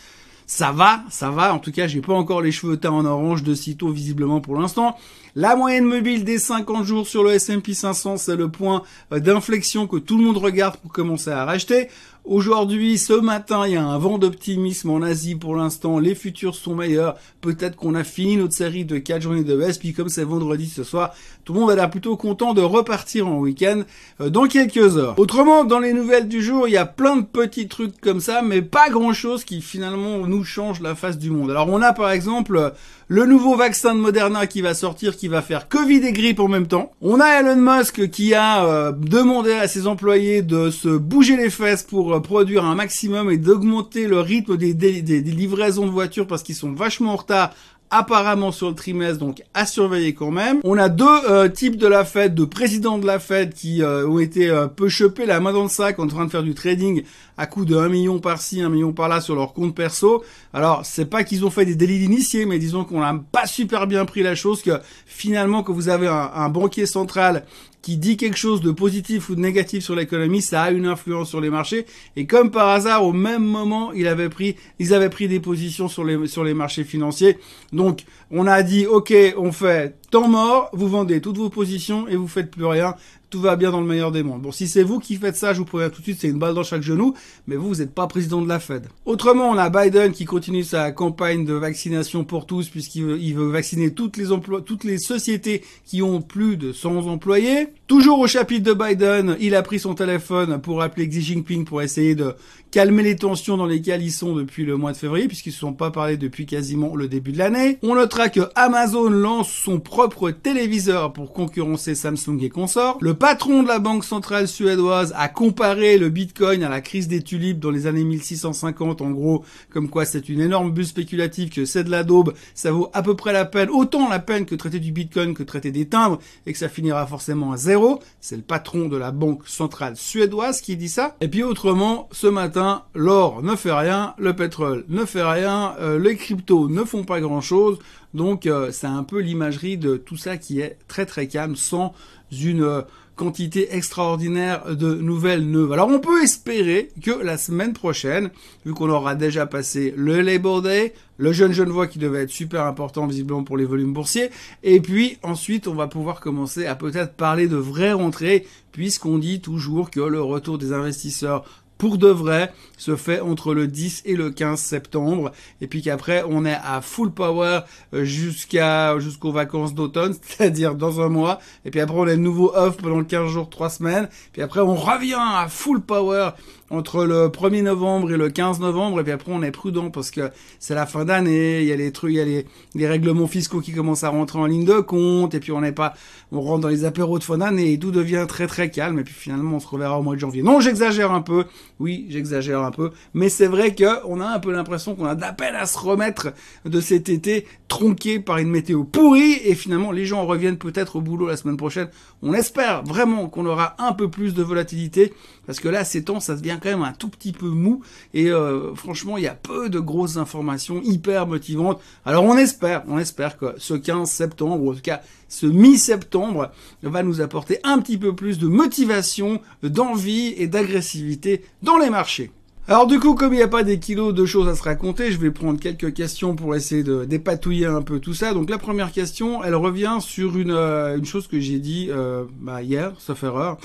Ça 0.48 0.72
va, 0.72 1.04
ça 1.08 1.30
va. 1.30 1.54
En 1.54 1.60
tout 1.60 1.70
cas, 1.70 1.86
j'ai 1.86 2.00
pas 2.00 2.14
encore 2.14 2.42
les 2.42 2.50
cheveux 2.50 2.76
teints 2.76 2.90
en 2.90 3.04
orange 3.04 3.44
de 3.44 3.54
sitôt 3.54 3.92
visiblement 3.92 4.40
pour 4.40 4.58
l'instant. 4.58 4.96
La 5.36 5.54
moyenne 5.54 5.84
mobile 5.84 6.24
des 6.24 6.38
50 6.38 6.84
jours 6.84 7.06
sur 7.06 7.22
le 7.22 7.30
S&P 7.30 7.72
500, 7.72 8.16
c'est 8.16 8.34
le 8.34 8.48
point 8.48 8.82
euh, 9.12 9.20
d'inflexion 9.20 9.86
que 9.86 9.96
tout 9.96 10.18
le 10.18 10.24
monde 10.24 10.38
regarde 10.38 10.76
pour 10.78 10.92
commencer 10.92 11.30
à 11.30 11.44
racheter. 11.44 11.88
Aujourd'hui, 12.24 12.98
ce 12.98 13.14
matin, 13.14 13.62
il 13.66 13.72
y 13.72 13.76
a 13.76 13.84
un 13.84 13.96
vent 13.96 14.18
d'optimisme 14.18 14.90
en 14.90 15.00
Asie 15.00 15.36
pour 15.36 15.56
l'instant. 15.56 15.98
Les 15.98 16.14
futurs 16.14 16.54
sont 16.54 16.74
meilleurs. 16.74 17.16
Peut-être 17.40 17.76
qu'on 17.76 17.94
a 17.94 18.04
fini 18.04 18.36
notre 18.36 18.52
série 18.52 18.84
de 18.84 18.98
4 18.98 19.22
journées 19.22 19.44
de 19.44 19.56
baisse. 19.56 19.78
Puis 19.78 19.94
comme 19.94 20.08
c'est 20.08 20.24
vendredi 20.24 20.66
ce 20.66 20.84
soir, 20.84 21.14
tout 21.44 21.54
le 21.54 21.60
monde 21.60 21.70
a 21.70 21.76
l'air 21.76 21.88
plutôt 21.88 22.16
content 22.16 22.52
de 22.52 22.60
repartir 22.60 23.26
en 23.26 23.38
week-end 23.38 23.82
euh, 24.20 24.30
dans 24.30 24.46
quelques 24.48 24.98
heures. 24.98 25.18
Autrement, 25.18 25.64
dans 25.64 25.78
les 25.78 25.92
nouvelles 25.92 26.28
du 26.28 26.42
jour, 26.42 26.68
il 26.68 26.72
y 26.72 26.76
a 26.76 26.86
plein 26.86 27.16
de 27.16 27.24
petits 27.24 27.68
trucs 27.68 27.98
comme 28.00 28.20
ça, 28.20 28.42
mais 28.42 28.62
pas 28.62 28.90
grand-chose 28.90 29.44
qui 29.44 29.62
finalement 29.62 30.26
nous 30.26 30.44
change 30.44 30.80
la 30.80 30.94
face 30.94 31.18
du 31.18 31.30
monde. 31.30 31.50
Alors 31.50 31.68
on 31.68 31.80
a 31.80 31.92
par 31.92 32.10
exemple 32.10 32.74
le 33.10 33.26
nouveau 33.26 33.56
vaccin 33.56 33.96
de 33.96 33.98
Moderna 33.98 34.46
qui 34.46 34.62
va 34.62 34.72
sortir, 34.72 35.16
qui 35.16 35.26
va 35.26 35.42
faire 35.42 35.68
Covid 35.68 35.96
et 36.06 36.12
grippe 36.12 36.38
en 36.38 36.46
même 36.46 36.68
temps. 36.68 36.92
On 37.00 37.18
a 37.18 37.40
Elon 37.40 37.56
Musk 37.56 38.08
qui 38.08 38.34
a 38.34 38.64
euh, 38.64 38.92
demandé 38.92 39.50
à 39.50 39.66
ses 39.66 39.88
employés 39.88 40.42
de 40.42 40.70
se 40.70 40.96
bouger 40.96 41.36
les 41.36 41.50
fesses 41.50 41.82
pour 41.82 42.14
euh, 42.14 42.20
produire 42.20 42.64
un 42.64 42.76
maximum 42.76 43.28
et 43.28 43.36
d'augmenter 43.36 44.06
le 44.06 44.20
rythme 44.20 44.56
des, 44.56 44.74
des 44.74 45.20
livraisons 45.22 45.86
de 45.86 45.90
voitures 45.90 46.28
parce 46.28 46.44
qu'ils 46.44 46.54
sont 46.54 46.72
vachement 46.72 47.14
en 47.14 47.16
retard 47.16 47.52
apparemment 47.90 48.52
sur 48.52 48.68
le 48.68 48.74
trimestre, 48.74 49.18
donc 49.18 49.42
à 49.52 49.66
surveiller 49.66 50.14
quand 50.14 50.30
même. 50.30 50.60
On 50.64 50.78
a 50.78 50.88
deux 50.88 51.06
euh, 51.28 51.48
types 51.48 51.76
de 51.76 51.86
la 51.86 52.04
Fed, 52.04 52.34
de 52.34 52.44
présidents 52.44 52.98
de 52.98 53.06
la 53.06 53.18
Fed 53.18 53.52
qui 53.52 53.82
euh, 53.82 54.08
ont 54.08 54.20
été 54.20 54.48
euh, 54.48 54.68
peu 54.68 54.88
chopés 54.88 55.26
la 55.26 55.40
main 55.40 55.52
dans 55.52 55.64
le 55.64 55.68
sac 55.68 55.98
en 55.98 56.06
train 56.06 56.24
de 56.24 56.30
faire 56.30 56.42
du 56.42 56.54
trading 56.54 57.02
à 57.36 57.46
coût 57.46 57.64
de 57.64 57.76
1 57.76 57.88
million 57.88 58.18
par-ci, 58.20 58.60
1 58.60 58.68
million 58.68 58.92
par-là 58.92 59.20
sur 59.20 59.34
leur 59.34 59.52
compte 59.52 59.74
perso. 59.74 60.22
Alors, 60.52 60.82
c'est 60.84 61.06
pas 61.06 61.24
qu'ils 61.24 61.44
ont 61.44 61.50
fait 61.50 61.64
des 61.64 61.74
délits 61.74 61.98
d'initiés, 61.98 62.44
mais 62.44 62.58
disons 62.58 62.84
qu'on 62.84 63.00
n'a 63.00 63.18
pas 63.32 63.46
super 63.46 63.86
bien 63.86 64.04
pris 64.04 64.22
la 64.22 64.34
chose, 64.34 64.62
que 64.62 64.78
finalement, 65.06 65.62
que 65.62 65.72
vous 65.72 65.88
avez 65.88 66.06
un 66.06 66.48
banquier 66.50 66.84
central 66.84 67.44
qui 67.82 67.96
dit 67.96 68.16
quelque 68.16 68.36
chose 68.36 68.60
de 68.60 68.70
positif 68.70 69.30
ou 69.30 69.34
de 69.34 69.40
négatif 69.40 69.82
sur 69.84 69.94
l'économie, 69.94 70.42
ça 70.42 70.64
a 70.64 70.70
une 70.70 70.86
influence 70.86 71.30
sur 71.30 71.40
les 71.40 71.50
marchés. 71.50 71.86
Et 72.16 72.26
comme 72.26 72.50
par 72.50 72.68
hasard, 72.68 73.04
au 73.04 73.12
même 73.12 73.44
moment, 73.44 73.92
il 73.92 74.06
avait 74.06 74.28
pris, 74.28 74.56
ils 74.78 74.92
avaient 74.92 75.10
pris 75.10 75.28
des 75.28 75.40
positions 75.40 75.88
sur 75.88 76.04
les, 76.04 76.26
sur 76.26 76.44
les 76.44 76.54
marchés 76.54 76.84
financiers. 76.84 77.38
Donc, 77.72 78.04
on 78.30 78.46
a 78.46 78.62
dit, 78.62 78.86
OK, 78.86 79.14
on 79.36 79.52
fait 79.52 79.96
temps 80.10 80.28
mort, 80.28 80.70
vous 80.72 80.88
vendez 80.88 81.20
toutes 81.20 81.38
vos 81.38 81.50
positions 81.50 82.08
et 82.08 82.16
vous 82.16 82.28
faites 82.28 82.50
plus 82.50 82.66
rien 82.66 82.96
tout 83.30 83.40
va 83.40 83.56
bien 83.56 83.70
dans 83.70 83.80
le 83.80 83.86
meilleur 83.86 84.10
des 84.10 84.22
mondes. 84.22 84.42
Bon, 84.42 84.52
si 84.52 84.66
c'est 84.66 84.82
vous 84.82 84.98
qui 84.98 85.14
faites 85.16 85.36
ça, 85.36 85.54
je 85.54 85.58
vous 85.58 85.64
préviens 85.64 85.88
tout 85.88 86.00
de 86.00 86.02
suite, 86.02 86.18
c'est 86.20 86.28
une 86.28 86.38
balle 86.38 86.54
dans 86.54 86.64
chaque 86.64 86.82
genou, 86.82 87.14
mais 87.46 87.56
vous, 87.56 87.68
vous 87.68 87.76
n'êtes 87.76 87.94
pas 87.94 88.06
président 88.08 88.42
de 88.42 88.48
la 88.48 88.58
Fed. 88.58 88.88
Autrement, 89.06 89.50
on 89.50 89.56
a 89.56 89.70
Biden 89.70 90.12
qui 90.12 90.24
continue 90.24 90.64
sa 90.64 90.90
campagne 90.90 91.44
de 91.44 91.54
vaccination 91.54 92.24
pour 92.24 92.46
tous, 92.46 92.68
puisqu'il 92.68 93.04
veut, 93.04 93.18
il 93.20 93.34
veut 93.34 93.48
vacciner 93.48 93.94
toutes 93.94 94.16
les 94.16 94.32
emplois, 94.32 94.60
toutes 94.60 94.84
les 94.84 94.98
sociétés 94.98 95.62
qui 95.86 96.02
ont 96.02 96.20
plus 96.20 96.56
de 96.56 96.72
100 96.72 97.06
employés. 97.06 97.68
Toujours 97.86 98.18
au 98.18 98.26
chapitre 98.26 98.64
de 98.64 98.72
Biden, 98.72 99.36
il 99.40 99.54
a 99.54 99.62
pris 99.62 99.78
son 99.78 99.94
téléphone 99.94 100.60
pour 100.60 100.82
appeler 100.82 101.08
Xi 101.08 101.22
Jinping 101.22 101.64
pour 101.64 101.82
essayer 101.82 102.16
de 102.16 102.34
calmer 102.70 103.02
les 103.02 103.16
tensions 103.16 103.56
dans 103.56 103.66
lesquelles 103.66 104.02
ils 104.02 104.12
sont 104.12 104.34
depuis 104.34 104.64
le 104.64 104.76
mois 104.76 104.92
de 104.92 104.96
février, 104.96 105.28
puisqu'ils 105.28 105.50
ne 105.50 105.54
se 105.54 105.60
sont 105.60 105.72
pas 105.72 105.90
parlé 105.90 106.16
depuis 106.16 106.46
quasiment 106.46 106.96
le 106.96 107.08
début 107.08 107.32
de 107.32 107.38
l'année. 107.38 107.78
On 107.82 107.94
notera 107.94 108.28
que 108.28 108.40
Amazon 108.54 109.08
lance 109.10 109.50
son 109.50 109.80
propre 110.00 110.30
téléviseur 110.30 111.12
pour 111.12 111.34
concurrencer 111.34 111.94
Samsung 111.94 112.38
et 112.40 112.48
consorts. 112.48 112.96
Le 113.02 113.12
patron 113.12 113.62
de 113.62 113.68
la 113.68 113.78
banque 113.78 114.02
centrale 114.02 114.48
suédoise 114.48 115.12
a 115.14 115.28
comparé 115.28 115.98
le 115.98 116.08
bitcoin 116.08 116.64
à 116.64 116.70
la 116.70 116.80
crise 116.80 117.06
des 117.06 117.20
tulipes 117.20 117.60
dans 117.60 117.70
les 117.70 117.86
années 117.86 118.04
1650, 118.04 119.02
en 119.02 119.10
gros, 119.10 119.44
comme 119.68 119.90
quoi 119.90 120.06
c'est 120.06 120.30
une 120.30 120.40
énorme 120.40 120.70
bulle 120.70 120.86
spéculative, 120.86 121.50
que 121.50 121.66
c'est 121.66 121.84
de 121.84 121.90
la 121.90 122.02
daube, 122.02 122.32
ça 122.54 122.72
vaut 122.72 122.88
à 122.94 123.02
peu 123.02 123.14
près 123.14 123.34
la 123.34 123.44
peine, 123.44 123.68
autant 123.68 124.08
la 124.08 124.20
peine 124.20 124.46
que 124.46 124.54
traiter 124.54 124.80
du 124.80 124.90
bitcoin 124.90 125.34
que 125.34 125.42
traiter 125.42 125.70
des 125.70 125.86
timbres, 125.86 126.18
et 126.46 126.52
que 126.54 126.58
ça 126.58 126.70
finira 126.70 127.06
forcément 127.06 127.52
à 127.52 127.58
zéro. 127.58 128.00
C'est 128.22 128.36
le 128.36 128.42
patron 128.42 128.88
de 128.88 128.96
la 128.96 129.10
banque 129.10 129.46
centrale 129.46 129.96
suédoise 129.96 130.62
qui 130.62 130.78
dit 130.78 130.88
ça. 130.88 131.14
Et 131.20 131.28
puis 131.28 131.42
autrement, 131.42 132.08
ce 132.10 132.26
matin, 132.26 132.84
l'or 132.94 133.42
ne 133.42 133.54
fait 133.54 133.72
rien, 133.72 134.14
le 134.16 134.34
pétrole 134.34 134.86
ne 134.88 135.04
fait 135.04 135.24
rien, 135.24 135.74
euh, 135.80 135.98
les 135.98 136.16
cryptos 136.16 136.70
ne 136.70 136.84
font 136.84 137.04
pas 137.04 137.20
grand 137.20 137.42
chose, 137.42 137.78
donc 138.14 138.46
euh, 138.46 138.70
c'est 138.72 138.86
un 138.86 139.04
peu 139.04 139.20
l'imagerie 139.20 139.78
de 139.78 139.96
tout 139.96 140.16
ça 140.16 140.36
qui 140.36 140.60
est 140.60 140.78
très 140.88 141.06
très 141.06 141.28
calme, 141.28 141.56
sans 141.56 141.94
une 142.32 142.62
euh, 142.62 142.82
quantité 143.20 143.74
extraordinaire 143.74 144.74
de 144.74 144.94
nouvelles 144.94 145.46
neuves. 145.46 145.72
Alors 145.72 145.88
on 145.88 146.00
peut 146.00 146.22
espérer 146.22 146.88
que 147.02 147.10
la 147.10 147.36
semaine 147.36 147.74
prochaine, 147.74 148.30
vu 148.64 148.72
qu'on 148.72 148.88
aura 148.88 149.14
déjà 149.14 149.44
passé 149.44 149.92
le 149.96 150.22
Labor 150.22 150.62
Day, 150.62 150.94
le 151.18 151.32
jeune 151.32 151.52
Genevois 151.52 151.86
qui 151.86 151.98
devait 151.98 152.22
être 152.22 152.30
super 152.30 152.64
important 152.64 153.06
visiblement 153.06 153.44
pour 153.44 153.58
les 153.58 153.66
volumes 153.66 153.92
boursiers, 153.92 154.30
et 154.62 154.80
puis 154.80 155.18
ensuite 155.22 155.68
on 155.68 155.74
va 155.74 155.86
pouvoir 155.86 156.20
commencer 156.20 156.64
à 156.64 156.74
peut-être 156.74 157.12
parler 157.12 157.46
de 157.46 157.56
vraies 157.56 157.92
rentrées, 157.92 158.46
puisqu'on 158.72 159.18
dit 159.18 159.42
toujours 159.42 159.90
que 159.90 160.00
le 160.00 160.22
retour 160.22 160.56
des 160.56 160.72
investisseurs 160.72 161.44
pour 161.80 161.96
de 161.96 162.08
vrai 162.08 162.52
se 162.76 162.94
fait 162.94 163.20
entre 163.20 163.54
le 163.54 163.66
10 163.66 164.02
et 164.04 164.14
le 164.14 164.30
15 164.30 164.60
septembre. 164.60 165.32
Et 165.62 165.66
puis 165.66 165.80
qu'après 165.80 166.22
on 166.28 166.44
est 166.44 166.58
à 166.62 166.82
full 166.82 167.10
power 167.10 167.60
euh, 167.94 168.04
jusqu'à 168.04 168.98
jusqu'aux 168.98 169.32
vacances 169.32 169.74
d'automne, 169.74 170.14
c'est-à-dire 170.22 170.74
dans 170.74 171.00
un 171.00 171.08
mois. 171.08 171.40
Et 171.64 171.70
puis 171.70 171.80
après 171.80 171.96
on 171.96 172.06
est 172.06 172.18
nouveau 172.18 172.52
off 172.54 172.76
pendant 172.76 173.02
15 173.02 173.30
jours, 173.30 173.48
3 173.48 173.70
semaines, 173.70 174.08
puis 174.32 174.42
après 174.42 174.60
on 174.60 174.74
revient 174.74 175.16
à 175.18 175.48
full 175.48 175.80
power 175.80 176.32
entre 176.70 177.04
le 177.04 177.28
1er 177.28 177.62
novembre 177.62 178.12
et 178.12 178.16
le 178.16 178.30
15 178.30 178.60
novembre, 178.60 179.00
et 179.00 179.02
puis 179.02 179.12
après 179.12 179.32
on 179.32 179.42
est 179.42 179.50
prudent 179.50 179.90
parce 179.90 180.12
que 180.12 180.30
c'est 180.60 180.74
la 180.74 180.86
fin 180.86 181.04
d'année, 181.04 181.60
il 181.62 181.66
y 181.66 181.72
a 181.72 181.76
les 181.76 181.90
trucs, 181.90 182.12
il 182.12 182.16
y 182.16 182.20
a 182.20 182.24
les, 182.24 182.46
les, 182.76 182.86
règlements 182.86 183.26
fiscaux 183.26 183.60
qui 183.60 183.72
commencent 183.72 184.04
à 184.04 184.08
rentrer 184.08 184.38
en 184.38 184.46
ligne 184.46 184.64
de 184.64 184.78
compte, 184.78 185.34
et 185.34 185.40
puis 185.40 185.50
on 185.50 185.60
n'est 185.60 185.72
pas, 185.72 185.94
on 186.30 186.40
rentre 186.40 186.60
dans 186.60 186.68
les 186.68 186.84
apéros 186.84 187.18
de 187.18 187.24
fin 187.24 187.38
d'année 187.38 187.72
et 187.72 187.78
tout 187.78 187.90
devient 187.90 188.24
très 188.28 188.46
très 188.46 188.70
calme, 188.70 189.00
et 189.00 189.04
puis 189.04 189.14
finalement 189.14 189.56
on 189.56 189.60
se 189.60 189.66
reverra 189.66 189.98
au 189.98 190.02
mois 190.02 190.14
de 190.14 190.20
janvier. 190.20 190.42
Non, 190.42 190.60
j'exagère 190.60 191.10
un 191.10 191.22
peu, 191.22 191.44
oui, 191.80 192.06
j'exagère 192.08 192.62
un 192.62 192.70
peu, 192.70 192.92
mais 193.14 193.28
c'est 193.28 193.48
vrai 193.48 193.74
que 193.74 194.06
on 194.06 194.20
a 194.20 194.26
un 194.26 194.38
peu 194.38 194.52
l'impression 194.52 194.94
qu'on 194.94 195.06
a 195.06 195.16
d'appel 195.16 195.56
à 195.56 195.66
se 195.66 195.78
remettre 195.78 196.32
de 196.64 196.80
cet 196.80 197.08
été 197.08 197.46
tronqué 197.66 198.20
par 198.20 198.38
une 198.38 198.48
météo 198.48 198.84
pourrie, 198.84 199.40
et 199.44 199.56
finalement 199.56 199.90
les 199.90 200.06
gens 200.06 200.24
reviennent 200.24 200.58
peut-être 200.58 200.96
au 200.96 201.00
boulot 201.00 201.26
la 201.26 201.36
semaine 201.36 201.56
prochaine. 201.56 201.88
On 202.22 202.32
espère 202.32 202.84
vraiment 202.84 203.28
qu'on 203.28 203.46
aura 203.46 203.74
un 203.78 203.92
peu 203.92 204.08
plus 204.08 204.34
de 204.34 204.42
volatilité, 204.42 205.12
parce 205.46 205.58
que 205.58 205.68
là 205.68 205.84
ces 205.84 206.04
temps 206.04 206.20
ça 206.20 206.36
devient 206.36 206.58
quand 206.60 206.70
même 206.70 206.82
un 206.82 206.92
tout 206.92 207.08
petit 207.08 207.32
peu 207.32 207.48
mou 207.48 207.82
et 208.14 208.30
euh, 208.30 208.74
franchement 208.74 209.16
il 209.16 209.24
y 209.24 209.28
a 209.28 209.34
peu 209.34 209.68
de 209.68 209.78
grosses 209.78 210.16
informations 210.16 210.80
hyper 210.82 211.26
motivantes. 211.26 211.80
Alors 212.04 212.24
on 212.24 212.36
espère, 212.36 212.82
on 212.88 212.98
espère 212.98 213.36
que 213.36 213.54
ce 213.58 213.74
15 213.74 214.08
septembre 214.08 214.62
ou 214.62 214.70
en 214.70 214.74
tout 214.74 214.82
cas 214.82 215.02
ce 215.28 215.46
mi-septembre 215.46 216.50
va 216.82 217.02
nous 217.02 217.20
apporter 217.20 217.58
un 217.64 217.78
petit 217.78 217.98
peu 217.98 218.14
plus 218.14 218.38
de 218.38 218.46
motivation, 218.46 219.40
d'envie 219.62 220.34
et 220.36 220.46
d'agressivité 220.46 221.44
dans 221.62 221.78
les 221.78 221.90
marchés. 221.90 222.32
Alors 222.68 222.86
du 222.86 223.00
coup, 223.00 223.14
comme 223.14 223.32
il 223.32 223.38
n'y 223.38 223.42
a 223.42 223.48
pas 223.48 223.64
des 223.64 223.80
kilos 223.80 224.14
de 224.14 224.24
choses 224.26 224.48
à 224.48 224.54
se 224.54 224.62
raconter, 224.62 225.10
je 225.10 225.18
vais 225.18 225.30
prendre 225.30 225.58
quelques 225.58 225.92
questions 225.92 226.36
pour 226.36 226.54
essayer 226.54 226.84
de 226.84 227.04
dépatouiller 227.04 227.66
un 227.66 227.82
peu 227.82 227.98
tout 227.98 228.14
ça. 228.14 228.32
Donc 228.32 228.48
la 228.48 228.58
première 228.58 228.92
question, 228.92 229.42
elle 229.42 229.56
revient 229.56 229.96
sur 230.00 230.36
une, 230.36 230.52
euh, 230.52 230.96
une 230.96 231.04
chose 231.04 231.26
que 231.26 231.40
j'ai 231.40 231.58
dit 231.58 231.88
euh, 231.90 232.24
bah, 232.38 232.62
hier, 232.62 232.92
sauf 232.98 233.24
erreur. 233.24 233.58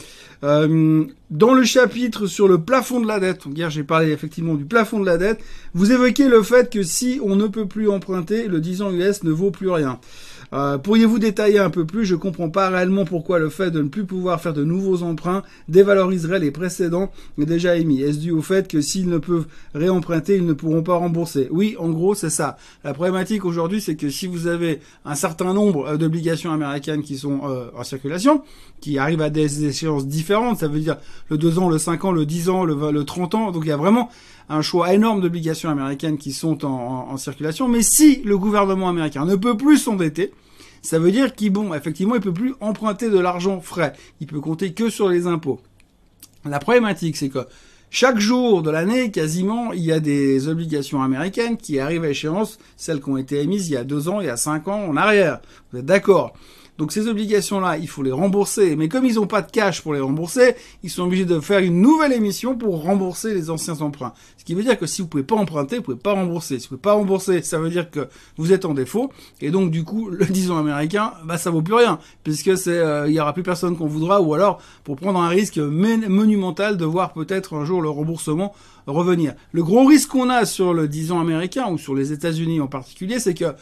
Euh, 0.43 1.05
dans 1.29 1.53
le 1.53 1.63
chapitre 1.63 2.25
sur 2.25 2.47
le 2.47 2.59
plafond 2.59 2.99
de 2.99 3.07
la 3.07 3.19
dette, 3.19 3.43
hier 3.53 3.69
j'ai 3.69 3.83
parlé 3.83 4.11
effectivement 4.11 4.55
du 4.55 4.65
plafond 4.65 4.99
de 4.99 5.05
la 5.05 5.17
dette, 5.17 5.39
vous 5.73 5.91
évoquez 5.91 6.27
le 6.27 6.41
fait 6.41 6.71
que 6.71 6.81
si 6.81 7.19
on 7.23 7.35
ne 7.35 7.47
peut 7.47 7.67
plus 7.67 7.89
emprunter, 7.89 8.47
le 8.47 8.59
10 8.59 8.81
ans 8.81 8.91
US 8.91 9.23
ne 9.23 9.31
vaut 9.31 9.51
plus 9.51 9.69
rien. 9.69 9.99
Euh, 10.53 10.77
pourriez-vous 10.77 11.19
détailler 11.19 11.59
un 11.59 11.69
peu 11.69 11.85
plus? 11.85 12.05
Je 12.05 12.15
comprends 12.15 12.49
pas 12.49 12.69
réellement 12.69 13.05
pourquoi 13.05 13.39
le 13.39 13.49
fait 13.49 13.71
de 13.71 13.81
ne 13.81 13.87
plus 13.87 14.05
pouvoir 14.05 14.41
faire 14.41 14.53
de 14.53 14.63
nouveaux 14.63 15.03
emprunts 15.03 15.43
dévaloriserait 15.67 16.39
les 16.39 16.51
précédents 16.51 17.11
déjà 17.37 17.75
émis. 17.77 18.01
Est-ce 18.01 18.19
dû 18.19 18.31
au 18.31 18.41
fait 18.41 18.67
que 18.67 18.81
s'ils 18.81 19.09
ne 19.09 19.17
peuvent 19.17 19.47
réemprunter, 19.73 20.35
ils 20.37 20.45
ne 20.45 20.53
pourront 20.53 20.83
pas 20.83 20.95
rembourser? 20.95 21.47
Oui, 21.51 21.75
en 21.79 21.89
gros, 21.89 22.15
c'est 22.15 22.29
ça. 22.29 22.57
La 22.83 22.93
problématique 22.93 23.45
aujourd'hui, 23.45 23.81
c'est 23.81 23.95
que 23.95 24.09
si 24.09 24.27
vous 24.27 24.47
avez 24.47 24.79
un 25.03 25.15
certain 25.15 25.53
nombre 25.53 25.87
euh, 25.87 25.97
d'obligations 25.97 26.51
américaines 26.51 27.01
qui 27.01 27.17
sont 27.17 27.41
euh, 27.45 27.67
en 27.75 27.83
circulation, 27.83 28.43
qui 28.81 28.97
arrivent 28.97 29.21
à 29.21 29.29
des 29.29 29.65
échéances 29.65 30.07
différentes, 30.07 30.59
ça 30.59 30.67
veut 30.67 30.79
dire 30.79 30.97
le 31.29 31.37
2 31.37 31.59
ans, 31.59 31.69
le 31.69 31.77
5 31.77 32.05
ans, 32.05 32.11
le 32.11 32.25
10 32.25 32.49
ans, 32.49 32.63
le, 32.65 32.91
le 32.91 33.03
30 33.03 33.35
ans, 33.35 33.51
donc 33.51 33.63
il 33.65 33.69
y 33.69 33.71
a 33.71 33.77
vraiment 33.77 34.09
un 34.49 34.61
choix 34.61 34.93
énorme 34.93 35.21
d'obligations 35.21 35.69
américaines 35.69 36.17
qui 36.17 36.31
sont 36.31 36.65
en, 36.65 37.17
circulation. 37.17 37.67
Mais 37.67 37.81
si 37.81 38.21
le 38.23 38.37
gouvernement 38.37 38.89
américain 38.89 39.25
ne 39.25 39.35
peut 39.35 39.57
plus 39.57 39.77
s'endetter, 39.77 40.31
ça 40.81 40.99
veut 40.99 41.11
dire 41.11 41.33
qu'il, 41.33 41.51
bon, 41.51 41.73
effectivement, 41.73 42.15
il 42.15 42.21
peut 42.21 42.33
plus 42.33 42.53
emprunter 42.59 43.09
de 43.09 43.19
l'argent 43.19 43.59
frais. 43.59 43.93
Il 44.21 44.27
peut 44.27 44.39
compter 44.39 44.73
que 44.73 44.89
sur 44.89 45.09
les 45.09 45.25
impôts. 45.27 45.59
La 46.45 46.59
problématique, 46.59 47.17
c'est 47.17 47.29
que 47.29 47.39
chaque 47.89 48.19
jour 48.19 48.61
de 48.61 48.69
l'année, 48.69 49.09
quasiment, 49.09 49.71
il 49.71 49.83
y 49.83 49.91
a 49.91 49.99
des 49.99 50.47
obligations 50.47 51.01
américaines 51.01 51.57
qui 51.57 51.79
arrivent 51.79 52.03
à 52.03 52.09
échéance, 52.09 52.59
celles 52.77 53.01
qui 53.01 53.09
ont 53.09 53.17
été 53.17 53.41
émises 53.41 53.69
il 53.69 53.73
y 53.73 53.77
a 53.77 53.83
deux 53.83 54.09
ans, 54.09 54.19
il 54.19 54.27
y 54.27 54.29
a 54.29 54.37
cinq 54.37 54.67
ans 54.67 54.85
en 54.85 54.97
arrière. 54.97 55.39
Vous 55.71 55.79
êtes 55.79 55.85
d'accord? 55.85 56.33
Donc 56.77 56.91
ces 56.91 57.07
obligations-là, 57.07 57.77
il 57.77 57.87
faut 57.87 58.03
les 58.03 58.11
rembourser. 58.11 58.75
Mais 58.75 58.89
comme 58.89 59.05
ils 59.05 59.15
n'ont 59.15 59.27
pas 59.27 59.41
de 59.41 59.49
cash 59.49 59.81
pour 59.81 59.93
les 59.93 60.01
rembourser, 60.01 60.55
ils 60.83 60.89
sont 60.89 61.03
obligés 61.03 61.25
de 61.25 61.39
faire 61.39 61.59
une 61.59 61.81
nouvelle 61.81 62.11
émission 62.11 62.57
pour 62.57 62.83
rembourser 62.83 63.33
les 63.33 63.49
anciens 63.49 63.79
emprunts. 63.81 64.13
Ce 64.37 64.43
qui 64.43 64.53
veut 64.53 64.63
dire 64.63 64.77
que 64.77 64.85
si 64.85 65.01
vous 65.01 65.07
pouvez 65.07 65.23
pas 65.23 65.35
emprunter, 65.35 65.77
vous 65.77 65.83
pouvez 65.83 65.97
pas 65.97 66.13
rembourser. 66.13 66.59
Si 66.59 66.65
vous 66.65 66.75
pouvez 66.75 66.81
pas 66.81 66.93
rembourser, 66.93 67.41
ça 67.41 67.59
veut 67.59 67.69
dire 67.69 67.89
que 67.89 68.07
vous 68.37 68.51
êtes 68.51 68.65
en 68.65 68.73
défaut. 68.73 69.11
Et 69.41 69.51
donc 69.51 69.71
du 69.71 69.83
coup, 69.83 70.09
le 70.09 70.25
10 70.25 70.51
ans 70.51 70.57
américain, 70.57 71.13
bah 71.23 71.37
ça 71.37 71.49
vaut 71.49 71.61
plus 71.61 71.75
rien, 71.75 71.99
puisque 72.23 72.57
c'est, 72.57 72.77
euh, 72.77 73.07
il 73.07 73.13
y 73.13 73.19
aura 73.19 73.33
plus 73.33 73.43
personne 73.43 73.77
qu'on 73.77 73.87
voudra, 73.87 74.21
ou 74.21 74.33
alors 74.33 74.61
pour 74.83 74.97
prendre 74.97 75.19
un 75.19 75.29
risque 75.29 75.57
monumental 75.57 76.77
de 76.77 76.85
voir 76.85 77.13
peut-être 77.13 77.55
un 77.55 77.65
jour 77.65 77.81
le 77.81 77.89
remboursement 77.89 78.53
revenir. 78.87 79.33
Le 79.51 79.63
gros 79.63 79.85
risque 79.85 80.09
qu'on 80.09 80.29
a 80.29 80.45
sur 80.45 80.73
le 80.73 80.87
10 80.87 81.11
ans 81.11 81.19
américain 81.19 81.67
ou 81.69 81.77
sur 81.77 81.95
les 81.95 82.11
États-Unis 82.11 82.61
en 82.61 82.67
particulier, 82.67 83.19
c'est 83.19 83.33
que 83.33 83.55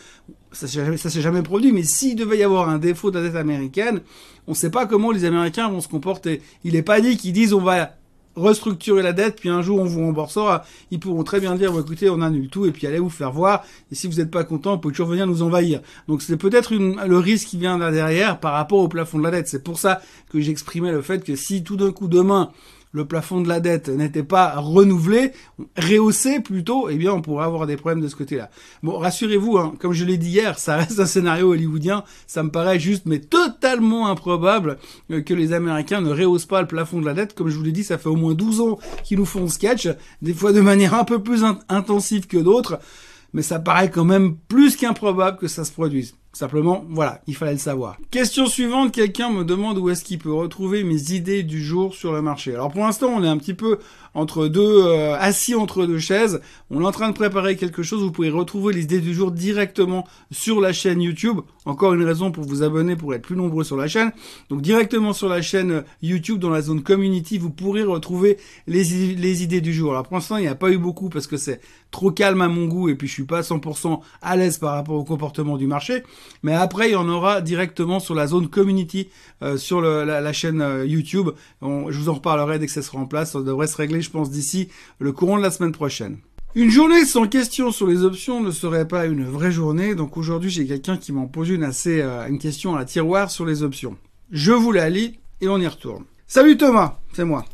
ça 0.53 0.67
s'est 0.67 1.21
jamais, 1.21 1.41
produit, 1.41 1.71
mais 1.71 1.83
s'il 1.83 2.15
devait 2.15 2.38
y 2.38 2.44
avoir 2.44 2.69
un 2.69 2.77
défaut 2.77 3.11
de 3.11 3.19
la 3.19 3.27
dette 3.27 3.35
américaine, 3.35 4.01
on 4.47 4.51
ne 4.51 4.55
sait 4.55 4.69
pas 4.69 4.85
comment 4.85 5.11
les 5.11 5.25
Américains 5.25 5.69
vont 5.69 5.81
se 5.81 5.88
comporter. 5.88 6.41
Il 6.63 6.73
n'est 6.73 6.83
pas 6.83 7.01
dit 7.01 7.17
qu'ils 7.17 7.33
disent 7.33 7.53
on 7.53 7.61
va 7.61 7.95
restructurer 8.35 9.03
la 9.03 9.13
dette, 9.13 9.39
puis 9.39 9.50
un 9.50 9.61
jour 9.61 9.79
on 9.79 9.85
vous 9.85 10.01
remboursera. 10.01 10.65
Ils 10.91 11.00
pourront 11.00 11.23
très 11.23 11.39
bien 11.39 11.55
dire, 11.55 11.77
écoutez, 11.77 12.09
on 12.09 12.21
annule 12.21 12.50
tout, 12.50 12.65
et 12.65 12.71
puis 12.71 12.88
allez 12.88 13.00
vous 13.00 13.09
faire 13.09 13.31
voir, 13.31 13.63
et 13.91 13.95
si 13.95 14.07
vous 14.07 14.15
n'êtes 14.15 14.31
pas 14.31 14.44
content, 14.44 14.73
vous 14.73 14.79
pouvez 14.79 14.94
toujours 14.94 15.09
venir 15.09 15.27
nous 15.27 15.44
envahir. 15.44 15.81
Donc 16.07 16.21
c'est 16.21 16.38
peut-être 16.38 16.73
le 16.73 17.17
risque 17.17 17.49
qui 17.49 17.57
vient 17.57 17.77
là 17.77 17.91
derrière 17.91 18.39
par 18.39 18.54
rapport 18.54 18.80
au 18.80 18.87
plafond 18.87 19.19
de 19.19 19.23
la 19.23 19.31
dette. 19.31 19.47
C'est 19.47 19.63
pour 19.63 19.80
ça 19.80 20.01
que 20.30 20.39
j'exprimais 20.39 20.92
le 20.92 21.01
fait 21.01 21.23
que 21.23 21.35
si 21.35 21.63
tout 21.63 21.78
d'un 21.78 21.92
coup 21.92 22.07
demain, 22.07 22.51
le 22.94 23.06
plafond 23.06 23.42
de 23.42 23.50
la 23.50 23.59
dette 23.59 23.90
n'était 23.90 24.23
pas 24.23 24.54
renouvelé, 24.56 25.31
rehaussé 25.78 26.40
plutôt, 26.40 26.90
eh 26.90 26.95
bien 26.95 27.12
on 27.12 27.21
pourrait 27.21 27.45
avoir 27.45 27.66
des 27.68 27.76
problèmes 27.76 28.02
de 28.02 28.07
ce 28.07 28.16
côté-là. 28.16 28.50
Bon, 28.83 28.97
rassurez-vous, 28.97 29.57
hein, 29.57 29.73
comme 29.80 29.94
je 29.94 30.06
l'ai 30.06 30.18
dit 30.18 30.30
hier, 30.30 30.59
ça 30.59 30.78
reste 30.78 31.00
un 31.00 31.06
scénario 31.06 31.50
hollywoodien, 31.50 32.04
ça 32.28 32.44
me 32.44 32.52
paraît 32.52 32.80
juste 32.80 33.06
mais 33.06 33.19
totalement 33.19 34.07
improbable 34.07 34.78
euh, 35.12 35.21
que 35.21 35.33
les 35.33 35.54
Américains 35.54 36.02
ne 36.02 36.12
rehaussent 36.12 36.45
pas 36.45 36.62
le 36.62 36.68
plafond 36.68 37.02
de 37.02 37.06
la 37.06 37.16
dette. 37.16 37.33
Comme 37.33 37.50
je 37.50 37.57
vous 37.57 37.64
l'ai 37.64 37.71
dit, 37.71 37.83
ça 37.83 37.97
fait 37.97 38.09
au 38.09 38.16
moins 38.16 38.35
12 38.35 38.62
ans 38.62 38.80
qu'ils 39.04 39.18
nous 39.18 39.26
font 39.26 39.47
sketch, 39.47 39.90
des 40.21 40.33
fois 40.33 40.54
de 40.54 40.62
manière 40.62 40.94
un 40.94 41.04
peu 41.04 41.21
plus 41.21 41.44
intensive 41.69 42.28
que 42.28 42.38
d'autres, 42.38 42.80
mais 43.33 43.42
ça 43.42 43.59
paraît 43.59 43.90
quand 43.90 44.06
même 44.06 44.38
plus 44.47 44.76
qu'improbable 44.76 45.38
que 45.38 45.47
ça 45.47 45.66
se 45.66 45.71
produise. 45.71 46.16
Simplement, 46.35 46.83
voilà, 46.90 47.21
il 47.28 47.35
fallait 47.35 47.52
le 47.52 47.57
savoir. 47.59 47.97
Question 48.09 48.47
suivante, 48.47 48.92
quelqu'un 48.92 49.30
me 49.30 49.45
demande 49.45 49.78
où 49.78 49.92
est-ce 49.92 50.04
qu'il 50.04 50.18
peut 50.18 50.33
retrouver 50.33 50.83
mes 50.83 51.11
idées 51.11 51.44
du 51.44 51.63
jour 51.63 51.94
sur 51.94 52.11
le 52.11 52.23
marché. 52.23 52.56
Alors 52.56 52.71
pour 52.71 52.83
l'instant, 52.83 53.09
on 53.16 53.23
est 53.23 53.28
un 53.28 53.37
petit 53.37 53.54
peu 53.54 53.78
entre 54.13 54.47
deux, 54.47 54.85
euh, 54.85 55.15
assis 55.19 55.55
entre 55.55 55.85
deux 55.85 55.99
chaises. 55.99 56.41
On 56.69 56.81
est 56.81 56.85
en 56.85 56.91
train 56.91 57.09
de 57.09 57.15
préparer 57.15 57.55
quelque 57.55 57.83
chose. 57.83 58.01
Vous 58.01 58.11
pouvez 58.11 58.29
retrouver 58.29 58.73
les 58.73 58.83
idées 58.83 58.99
du 58.99 59.13
jour 59.13 59.31
directement 59.31 60.07
sur 60.31 60.61
la 60.61 60.73
chaîne 60.73 61.01
YouTube. 61.01 61.39
Encore 61.65 61.93
une 61.93 62.03
raison 62.03 62.31
pour 62.31 62.43
vous 62.43 62.63
abonner, 62.63 62.95
pour 62.95 63.13
être 63.13 63.21
plus 63.21 63.35
nombreux 63.35 63.63
sur 63.63 63.77
la 63.77 63.87
chaîne. 63.87 64.11
Donc 64.49 64.61
directement 64.61 65.13
sur 65.13 65.29
la 65.29 65.41
chaîne 65.41 65.83
YouTube, 66.01 66.39
dans 66.39 66.49
la 66.49 66.61
zone 66.61 66.83
community, 66.83 67.37
vous 67.37 67.49
pourrez 67.49 67.83
retrouver 67.83 68.37
les, 68.67 68.83
les 69.15 69.43
idées 69.43 69.61
du 69.61 69.73
jour. 69.73 69.91
Alors 69.91 70.03
pour 70.03 70.15
l'instant, 70.15 70.37
il 70.37 70.41
n'y 70.41 70.47
a 70.47 70.55
pas 70.55 70.71
eu 70.71 70.77
beaucoup 70.77 71.09
parce 71.09 71.27
que 71.27 71.37
c'est 71.37 71.61
trop 71.91 72.11
calme 72.11 72.41
à 72.41 72.47
mon 72.47 72.65
goût 72.65 72.89
et 72.89 72.95
puis 72.95 73.07
je 73.07 73.13
suis 73.13 73.23
pas 73.23 73.41
100% 73.41 73.99
à 74.21 74.35
l'aise 74.35 74.57
par 74.57 74.73
rapport 74.73 74.95
au 74.95 75.03
comportement 75.03 75.57
du 75.57 75.67
marché. 75.67 76.03
Mais 76.41 76.53
après, 76.53 76.89
il 76.89 76.93
y 76.93 76.95
en 76.95 77.07
aura 77.07 77.41
directement 77.41 77.99
sur 77.99 78.15
la 78.15 78.27
zone 78.27 78.47
community, 78.49 79.09
euh, 79.41 79.57
sur 79.57 79.81
la, 79.81 80.33
chaîne 80.33 80.61
euh, 80.61 80.85
YouTube. 80.85 81.29
je 81.61 81.97
vous 81.97 82.09
en 82.09 82.15
reparlerai 82.15 82.59
dès 82.59 82.65
que 82.65 82.71
ça 82.71 82.81
sera 82.81 82.97
en 82.97 83.05
place. 83.05 83.31
Ça 83.31 83.41
devrait 83.41 83.67
se 83.67 83.77
régler 83.77 84.01
je 84.04 84.12
pense, 84.12 84.30
d'ici 84.30 84.69
le 85.00 85.12
courant 85.12 85.38
de 85.38 85.44
la 85.44 85.52
semaine 85.52 85.72
prochaine. 85.72 86.18
Une 86.56 86.69
journée 86.69 87.04
sans 87.06 87.28
question 87.28 87.72
sur 87.72 87.88
les 87.88 88.04
options 88.04 88.40
ne 88.40 88.52
serait 88.52 88.88
pas 88.88 89.07
une 89.07 89.24
vraie 89.24 89.52
journée, 89.52 89.95
donc 89.95 90.18
aujourd'hui 90.18 90.52
j'ai 90.52 90.68
quelqu'un 90.68 90.98
qui 90.98 91.12
m'a 91.12 91.26
posé 91.26 91.56
une 91.56 91.64
assez 91.64 92.00
euh, 92.02 92.28
une 92.28 92.38
question 92.38 92.76
à 92.76 92.80
la 92.80 92.86
tiroir 92.86 93.31
sur 93.31 93.44
les 93.44 93.64
options. 93.64 93.98
Je 94.30 94.52
vous 94.52 94.72
la 94.72 94.90
lis 94.90 95.19
et 95.42 95.48
on 95.48 95.57
y 95.57 95.68
retourne. 95.68 96.04
Salut 96.28 96.56
Thomas, 96.56 97.00
c'est 97.14 97.26
moi. 97.26 97.45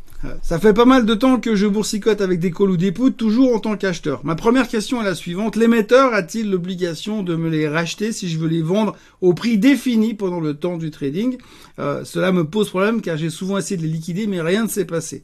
Ça 0.41 0.59
fait 0.59 0.73
pas 0.73 0.83
mal 0.83 1.05
de 1.05 1.13
temps 1.13 1.39
que 1.39 1.55
je 1.55 1.65
boursicote 1.65 2.19
avec 2.19 2.41
des 2.41 2.51
calls 2.51 2.71
ou 2.71 2.77
des 2.77 2.91
puts, 2.91 3.13
toujours 3.13 3.55
en 3.55 3.59
tant 3.59 3.77
qu'acheteur. 3.77 4.19
Ma 4.25 4.35
première 4.35 4.67
question 4.67 5.01
est 5.01 5.05
la 5.05 5.15
suivante. 5.15 5.55
L'émetteur 5.55 6.13
a-t-il 6.13 6.51
l'obligation 6.51 7.23
de 7.23 7.37
me 7.37 7.49
les 7.49 7.69
racheter 7.69 8.11
si 8.11 8.27
je 8.27 8.37
veux 8.37 8.49
les 8.49 8.61
vendre 8.61 8.97
au 9.21 9.33
prix 9.33 9.57
défini 9.57 10.13
pendant 10.15 10.41
le 10.41 10.55
temps 10.55 10.77
du 10.77 10.91
trading? 10.91 11.37
Euh, 11.79 12.03
Cela 12.03 12.33
me 12.33 12.43
pose 12.43 12.69
problème 12.69 13.01
car 13.01 13.15
j'ai 13.15 13.29
souvent 13.29 13.57
essayé 13.57 13.77
de 13.77 13.83
les 13.83 13.87
liquider 13.87 14.27
mais 14.27 14.41
rien 14.41 14.63
ne 14.63 14.69
s'est 14.69 14.83
passé. 14.83 15.23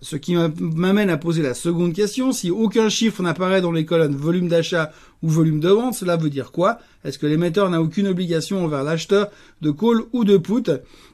Ce 0.00 0.16
qui 0.16 0.34
m'amène 0.58 1.10
à 1.10 1.18
poser 1.18 1.42
la 1.42 1.54
seconde 1.54 1.92
question. 1.92 2.32
Si 2.32 2.50
aucun 2.50 2.88
chiffre 2.88 3.22
n'apparaît 3.22 3.60
dans 3.60 3.72
les 3.72 3.84
colonnes 3.84 4.16
volume 4.16 4.48
d'achat 4.48 4.90
ou 5.22 5.28
volume 5.28 5.60
de 5.60 5.68
vente, 5.68 5.94
cela 5.94 6.16
veut 6.16 6.30
dire 6.30 6.52
quoi? 6.52 6.78
Est-ce 7.04 7.18
que 7.18 7.26
l'émetteur 7.26 7.70
n'a 7.70 7.80
aucune 7.80 8.08
obligation 8.08 8.64
envers 8.64 8.82
l'acheteur 8.82 9.30
de 9.60 9.70
call 9.70 10.02
ou 10.12 10.24
de 10.24 10.36
put? 10.36 10.70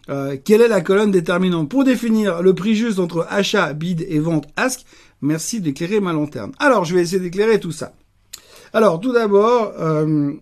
Euh, 0.08 0.36
Quelle 0.42 0.62
est 0.62 0.68
la 0.68 0.80
colonne 0.80 1.10
déterminante 1.10 1.68
Pour 1.68 1.84
définir 1.84 2.42
le 2.42 2.54
prix 2.54 2.74
juste 2.74 2.98
entre 2.98 3.26
achat, 3.28 3.72
bid 3.74 4.06
et 4.08 4.18
vente 4.18 4.48
ask, 4.56 4.80
merci 5.20 5.60
d'éclairer 5.60 6.00
ma 6.00 6.12
lanterne. 6.12 6.52
Alors, 6.58 6.84
je 6.84 6.94
vais 6.94 7.02
essayer 7.02 7.20
d'éclairer 7.20 7.60
tout 7.60 7.72
ça. 7.72 7.92
Alors, 8.72 9.00
tout 9.00 9.12
d'abord, 9.12 9.72
euh, 9.78 10.32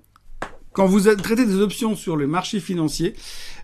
quand 0.72 0.86
vous 0.86 1.00
traitez 1.00 1.46
des 1.46 1.60
options 1.60 1.96
sur 1.96 2.16
le 2.16 2.26
marché 2.26 2.60
financier, 2.60 3.14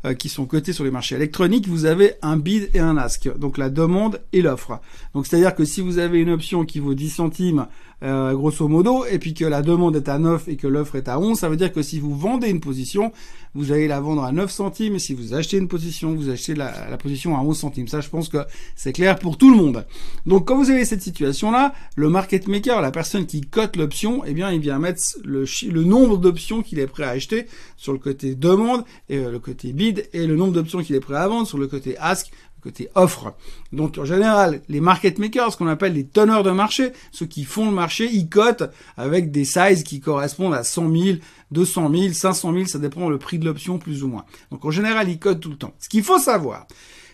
euh, 0.05 0.15
qui 0.15 0.29
sont 0.29 0.47
cotés 0.47 0.73
sur 0.73 0.85
les 0.85 0.91
marchés 0.91 1.15
électroniques, 1.15 1.69
vous 1.69 1.85
avez 1.85 2.15
un 2.23 2.37
bid 2.37 2.71
et 2.75 2.81
un 2.81 2.97
ask, 2.97 3.31
donc 3.39 3.59
la 3.59 3.71
demande 3.71 4.21
et 4.33 4.43
l'offre. 4.43 4.81
Donc 5.15 5.27
c'est-à-dire 5.27 5.55
que 5.55 5.65
si 5.65 5.81
vous 5.81 5.99
avez 5.99 6.21
une 6.21 6.31
option 6.31 6.65
qui 6.65 6.81
vaut 6.81 6.95
10 6.95 7.11
centimes 7.11 7.67
euh, 8.03 8.35
grosso 8.35 8.67
modo, 8.67 9.05
et 9.05 9.21
puis 9.21 9.33
que 9.33 9.45
la 9.45 9.63
demande 9.63 9.95
est 9.95 10.09
à 10.09 10.19
9 10.19 10.49
et 10.49 10.57
que 10.57 10.67
l'offre 10.67 10.97
est 10.97 11.09
à 11.09 11.21
11, 11.21 11.39
ça 11.39 11.49
veut 11.49 11.57
dire 11.57 11.73
que 11.73 11.83
si 11.83 12.01
vous 12.01 12.17
vendez 12.17 12.49
une 12.49 12.59
position, 12.59 13.13
vous 13.55 13.71
allez 13.71 13.87
la 13.87 14.01
vendre 14.01 14.25
à 14.25 14.33
9 14.33 14.51
centimes, 14.51 14.97
et 14.97 14.99
si 14.99 15.15
vous 15.15 15.35
achetez 15.35 15.57
une 15.57 15.69
position, 15.69 16.15
vous 16.15 16.29
achetez 16.29 16.55
la, 16.55 16.91
la 16.91 16.97
position 16.97 17.37
à 17.37 17.41
11 17.41 17.57
centimes. 17.57 17.87
Ça, 17.87 18.01
je 18.01 18.09
pense 18.09 18.29
que 18.29 18.39
c'est 18.75 18.93
clair 18.93 19.19
pour 19.19 19.39
tout 19.39 19.51
le 19.51 19.57
monde. 19.57 19.87
Donc 20.27 20.49
quand 20.49 20.57
vous 20.57 20.71
avez 20.71 20.85
cette 20.85 21.03
situation-là, 21.03 21.75
le 21.95 22.09
market 22.09 22.49
maker, 22.49 22.81
la 22.81 22.91
personne 22.91 23.25
qui 23.25 23.43
cote 23.43 23.77
l'option, 23.77 24.25
eh 24.27 24.33
bien, 24.33 24.51
il 24.51 24.61
vient 24.61 24.81
mettre 24.81 25.03
le, 25.25 25.45
le 25.71 25.85
nombre 25.85 26.19
d'options 26.19 26.63
qu'il 26.63 26.81
est 26.81 26.87
prêt 26.89 27.05
à 27.05 27.11
acheter 27.11 27.47
sur 27.77 27.93
le 27.93 27.99
côté 27.99 28.35
demande 28.35 28.85
et 29.09 29.19
euh, 29.19 29.31
le 29.31 29.39
côté 29.39 29.73
bid 29.73 29.92
et 30.13 30.27
le 30.27 30.37
nombre 30.37 30.53
d'options 30.53 30.83
qu'il 30.83 30.97
est 30.97 31.01
prêt 31.01 31.17
à 31.17 31.29
vendre 31.29 31.47
sur 31.47 31.59
le 31.59 31.67
côté 31.67 31.97
ask 31.99 32.31
côté 32.63 32.89
offre. 32.95 33.35
Donc 33.73 33.99
en 33.99 34.05
général, 34.05 34.63
les 34.69 34.81
market 34.81 35.19
makers, 35.19 35.53
ce 35.53 35.57
qu'on 35.57 35.67
appelle 35.67 35.95
les 35.95 36.07
teneurs 36.07 36.43
de 36.43 36.51
marché, 36.51 36.93
ceux 37.11 37.27
qui 37.27 37.45
font 37.45 37.67
le 37.67 37.75
marché, 37.75 38.09
ils 38.11 38.29
cotent 38.29 38.71
avec 38.97 39.31
des 39.31 39.45
sizes 39.45 39.83
qui 39.83 40.01
correspondent 40.01 40.55
à 40.55 40.65
100 40.65 40.91
000, 40.91 41.19
200 41.51 41.91
000, 41.93 42.13
500 42.13 42.53
000, 42.53 42.67
ça 42.67 42.79
dépend 42.79 43.11
le 43.11 43.19
prix 43.19 43.39
de 43.39 43.45
l'option 43.45 43.79
plus 43.79 44.03
ou 44.05 44.09
moins. 44.09 44.25
Donc 44.51 44.65
en 44.65 44.71
général, 44.71 45.09
ils 45.09 45.19
cotent 45.19 45.41
tout 45.41 45.51
le 45.51 45.57
temps. 45.57 45.75
Ce 45.79 45.89
qu'il 45.89 46.05
faut 46.05 46.19
savoir, 46.19 46.67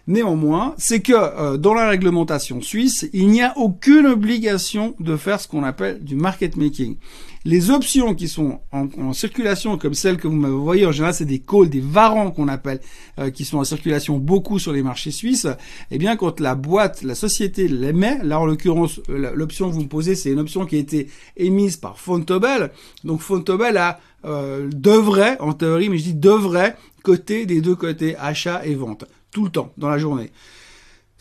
Néanmoins, 0.08 0.74
c'est 0.78 1.00
que 1.00 1.12
euh, 1.12 1.58
dans 1.58 1.74
la 1.74 1.86
réglementation 1.86 2.62
suisse, 2.62 3.06
il 3.12 3.28
n'y 3.28 3.42
a 3.42 3.52
aucune 3.58 4.06
obligation 4.06 4.94
de 5.00 5.18
faire 5.18 5.38
ce 5.38 5.46
qu'on 5.46 5.64
appelle 5.64 6.02
du 6.02 6.16
market 6.16 6.56
making. 6.56 6.96
Les 7.44 7.70
options 7.70 8.14
qui 8.14 8.26
sont 8.26 8.60
en, 8.72 9.12
circulation, 9.12 9.76
comme 9.76 9.92
celles 9.92 10.16
que 10.16 10.26
vous 10.26 10.62
voyées, 10.62 10.86
en 10.86 10.92
général, 10.92 11.12
c'est 11.12 11.26
des 11.26 11.40
calls, 11.40 11.68
des 11.68 11.82
varants 11.82 12.30
qu'on 12.30 12.48
appelle, 12.48 12.80
euh, 13.18 13.30
qui 13.30 13.44
sont 13.44 13.58
en 13.58 13.64
circulation 13.64 14.16
beaucoup 14.16 14.58
sur 14.58 14.72
les 14.72 14.82
marchés 14.82 15.10
suisses. 15.10 15.46
Eh 15.90 15.98
bien, 15.98 16.16
quand 16.16 16.40
la 16.40 16.54
boîte, 16.54 17.02
la 17.02 17.14
société 17.14 17.68
l'émet, 17.68 18.18
là 18.22 18.40
en 18.40 18.46
l'occurrence, 18.46 19.02
euh, 19.10 19.32
l'option 19.34 19.68
que 19.68 19.74
vous 19.74 19.82
me 19.82 19.88
posez, 19.88 20.14
c'est 20.14 20.30
une 20.30 20.40
option 20.40 20.64
qui 20.64 20.76
a 20.76 20.78
été 20.78 21.08
émise 21.36 21.76
par 21.76 21.98
Fontobel. 21.98 22.70
Donc 23.04 23.20
Fontobel 23.20 23.76
a 23.76 24.00
devrait, 24.24 25.36
en 25.40 25.52
théorie, 25.52 25.88
mais 25.88 25.98
je 25.98 26.04
dis 26.04 26.14
devrait, 26.14 26.76
côté 27.04 27.46
des 27.46 27.60
deux 27.60 27.76
côtés, 27.76 28.16
achat 28.16 28.66
et 28.66 28.74
vente 28.74 29.04
tout 29.32 29.44
le 29.44 29.50
temps 29.50 29.72
dans 29.76 29.88
la 29.88 29.98
journée. 29.98 30.30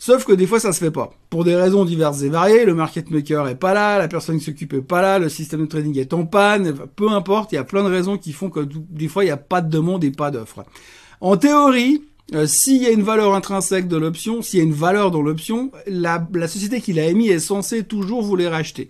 Sauf 0.00 0.24
que 0.24 0.32
des 0.32 0.46
fois 0.46 0.60
ça 0.60 0.72
se 0.72 0.78
fait 0.78 0.92
pas. 0.92 1.10
Pour 1.28 1.44
des 1.44 1.56
raisons 1.56 1.84
diverses 1.84 2.22
et 2.22 2.28
variées, 2.28 2.64
le 2.64 2.74
market 2.74 3.10
maker 3.10 3.48
est 3.48 3.56
pas 3.56 3.74
là, 3.74 3.98
la 3.98 4.06
personne 4.06 4.38
qui 4.38 4.44
s'occupe 4.44 4.72
est 4.74 4.80
pas 4.80 5.02
là, 5.02 5.18
le 5.18 5.28
système 5.28 5.62
de 5.62 5.66
trading 5.66 5.98
est 5.98 6.14
en 6.14 6.24
panne, 6.24 6.74
peu 6.94 7.10
importe, 7.10 7.50
il 7.50 7.56
y 7.56 7.58
a 7.58 7.64
plein 7.64 7.82
de 7.82 7.88
raisons 7.88 8.16
qui 8.16 8.32
font 8.32 8.48
que 8.48 8.60
des 8.60 9.08
fois 9.08 9.24
il 9.24 9.26
n'y 9.26 9.32
a 9.32 9.36
pas 9.36 9.60
de 9.60 9.68
demande 9.68 10.04
et 10.04 10.12
pas 10.12 10.30
d'offre. 10.30 10.64
En 11.20 11.36
théorie, 11.36 12.04
euh, 12.34 12.46
s'il 12.46 12.80
y 12.80 12.86
a 12.86 12.90
une 12.90 13.02
valeur 13.02 13.34
intrinsèque 13.34 13.88
de 13.88 13.96
l'option, 13.96 14.40
s'il 14.40 14.60
y 14.60 14.62
a 14.62 14.64
une 14.64 14.72
valeur 14.72 15.10
dans 15.10 15.22
l'option, 15.22 15.72
la, 15.88 16.24
la 16.32 16.46
société 16.46 16.80
qui 16.80 16.92
l'a 16.92 17.06
émis 17.06 17.28
est 17.28 17.40
censée 17.40 17.82
toujours 17.82 18.22
vous 18.22 18.36
les 18.36 18.48
racheter. 18.48 18.86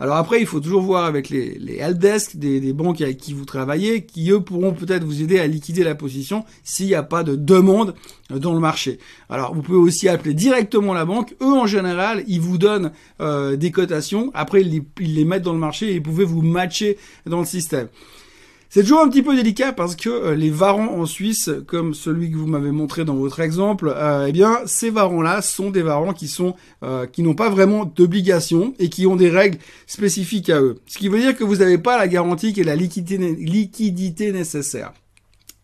Alors 0.00 0.16
après, 0.16 0.40
il 0.40 0.46
faut 0.46 0.60
toujours 0.60 0.80
voir 0.80 1.04
avec 1.04 1.28
les, 1.28 1.58
les 1.58 1.76
helpdesk 1.76 2.36
des, 2.36 2.72
banques 2.72 3.02
avec 3.02 3.18
qui 3.18 3.34
vous 3.34 3.44
travaillez, 3.44 4.06
qui 4.06 4.30
eux 4.30 4.40
pourront 4.40 4.72
peut-être 4.72 5.04
vous 5.04 5.20
aider 5.20 5.38
à 5.38 5.46
liquider 5.46 5.84
la 5.84 5.94
position 5.94 6.44
s'il 6.64 6.86
n'y 6.86 6.94
a 6.94 7.02
pas 7.02 7.22
de 7.22 7.36
demande 7.36 7.94
dans 8.30 8.54
le 8.54 8.60
marché. 8.60 8.98
Alors 9.28 9.54
vous 9.54 9.60
pouvez 9.60 9.76
aussi 9.76 10.08
appeler 10.08 10.32
directement 10.32 10.94
la 10.94 11.04
banque. 11.04 11.36
Eux 11.42 11.52
en 11.52 11.66
général, 11.66 12.24
ils 12.26 12.40
vous 12.40 12.56
donnent 12.56 12.92
euh, 13.20 13.56
des 13.56 13.70
cotations. 13.70 14.30
Après, 14.32 14.62
ils 14.62 14.70
les, 14.70 14.82
ils 15.00 15.14
les 15.14 15.26
mettent 15.26 15.42
dans 15.42 15.52
le 15.52 15.58
marché 15.58 15.94
et 15.94 15.98
vous 15.98 16.04
pouvez 16.04 16.24
vous 16.24 16.40
matcher 16.40 16.96
dans 17.26 17.40
le 17.40 17.46
système. 17.46 17.88
C'est 18.72 18.82
toujours 18.82 19.00
un 19.00 19.08
petit 19.08 19.22
peu 19.22 19.34
délicat 19.34 19.72
parce 19.72 19.96
que 19.96 20.08
euh, 20.08 20.34
les 20.36 20.48
varans 20.48 20.94
en 20.96 21.04
Suisse, 21.04 21.50
comme 21.66 21.92
celui 21.92 22.30
que 22.30 22.36
vous 22.36 22.46
m'avez 22.46 22.70
montré 22.70 23.04
dans 23.04 23.16
votre 23.16 23.40
exemple, 23.40 23.92
euh, 23.92 24.26
eh 24.28 24.32
bien, 24.32 24.60
ces 24.64 24.90
varans-là 24.90 25.42
sont 25.42 25.70
des 25.70 25.82
varans 25.82 26.12
qui 26.12 26.28
sont 26.28 26.54
euh, 26.84 27.04
qui 27.06 27.24
n'ont 27.24 27.34
pas 27.34 27.50
vraiment 27.50 27.84
d'obligation 27.84 28.72
et 28.78 28.88
qui 28.88 29.08
ont 29.08 29.16
des 29.16 29.28
règles 29.28 29.58
spécifiques 29.88 30.50
à 30.50 30.60
eux. 30.60 30.78
Ce 30.86 30.98
qui 30.98 31.08
veut 31.08 31.18
dire 31.18 31.36
que 31.36 31.42
vous 31.42 31.56
n'avez 31.56 31.78
pas 31.78 31.98
la 31.98 32.06
garantie 32.06 32.54
et 32.56 32.62
la 32.62 32.76
liquidité, 32.76 33.18
liquidité 33.18 34.30
nécessaire. 34.30 34.92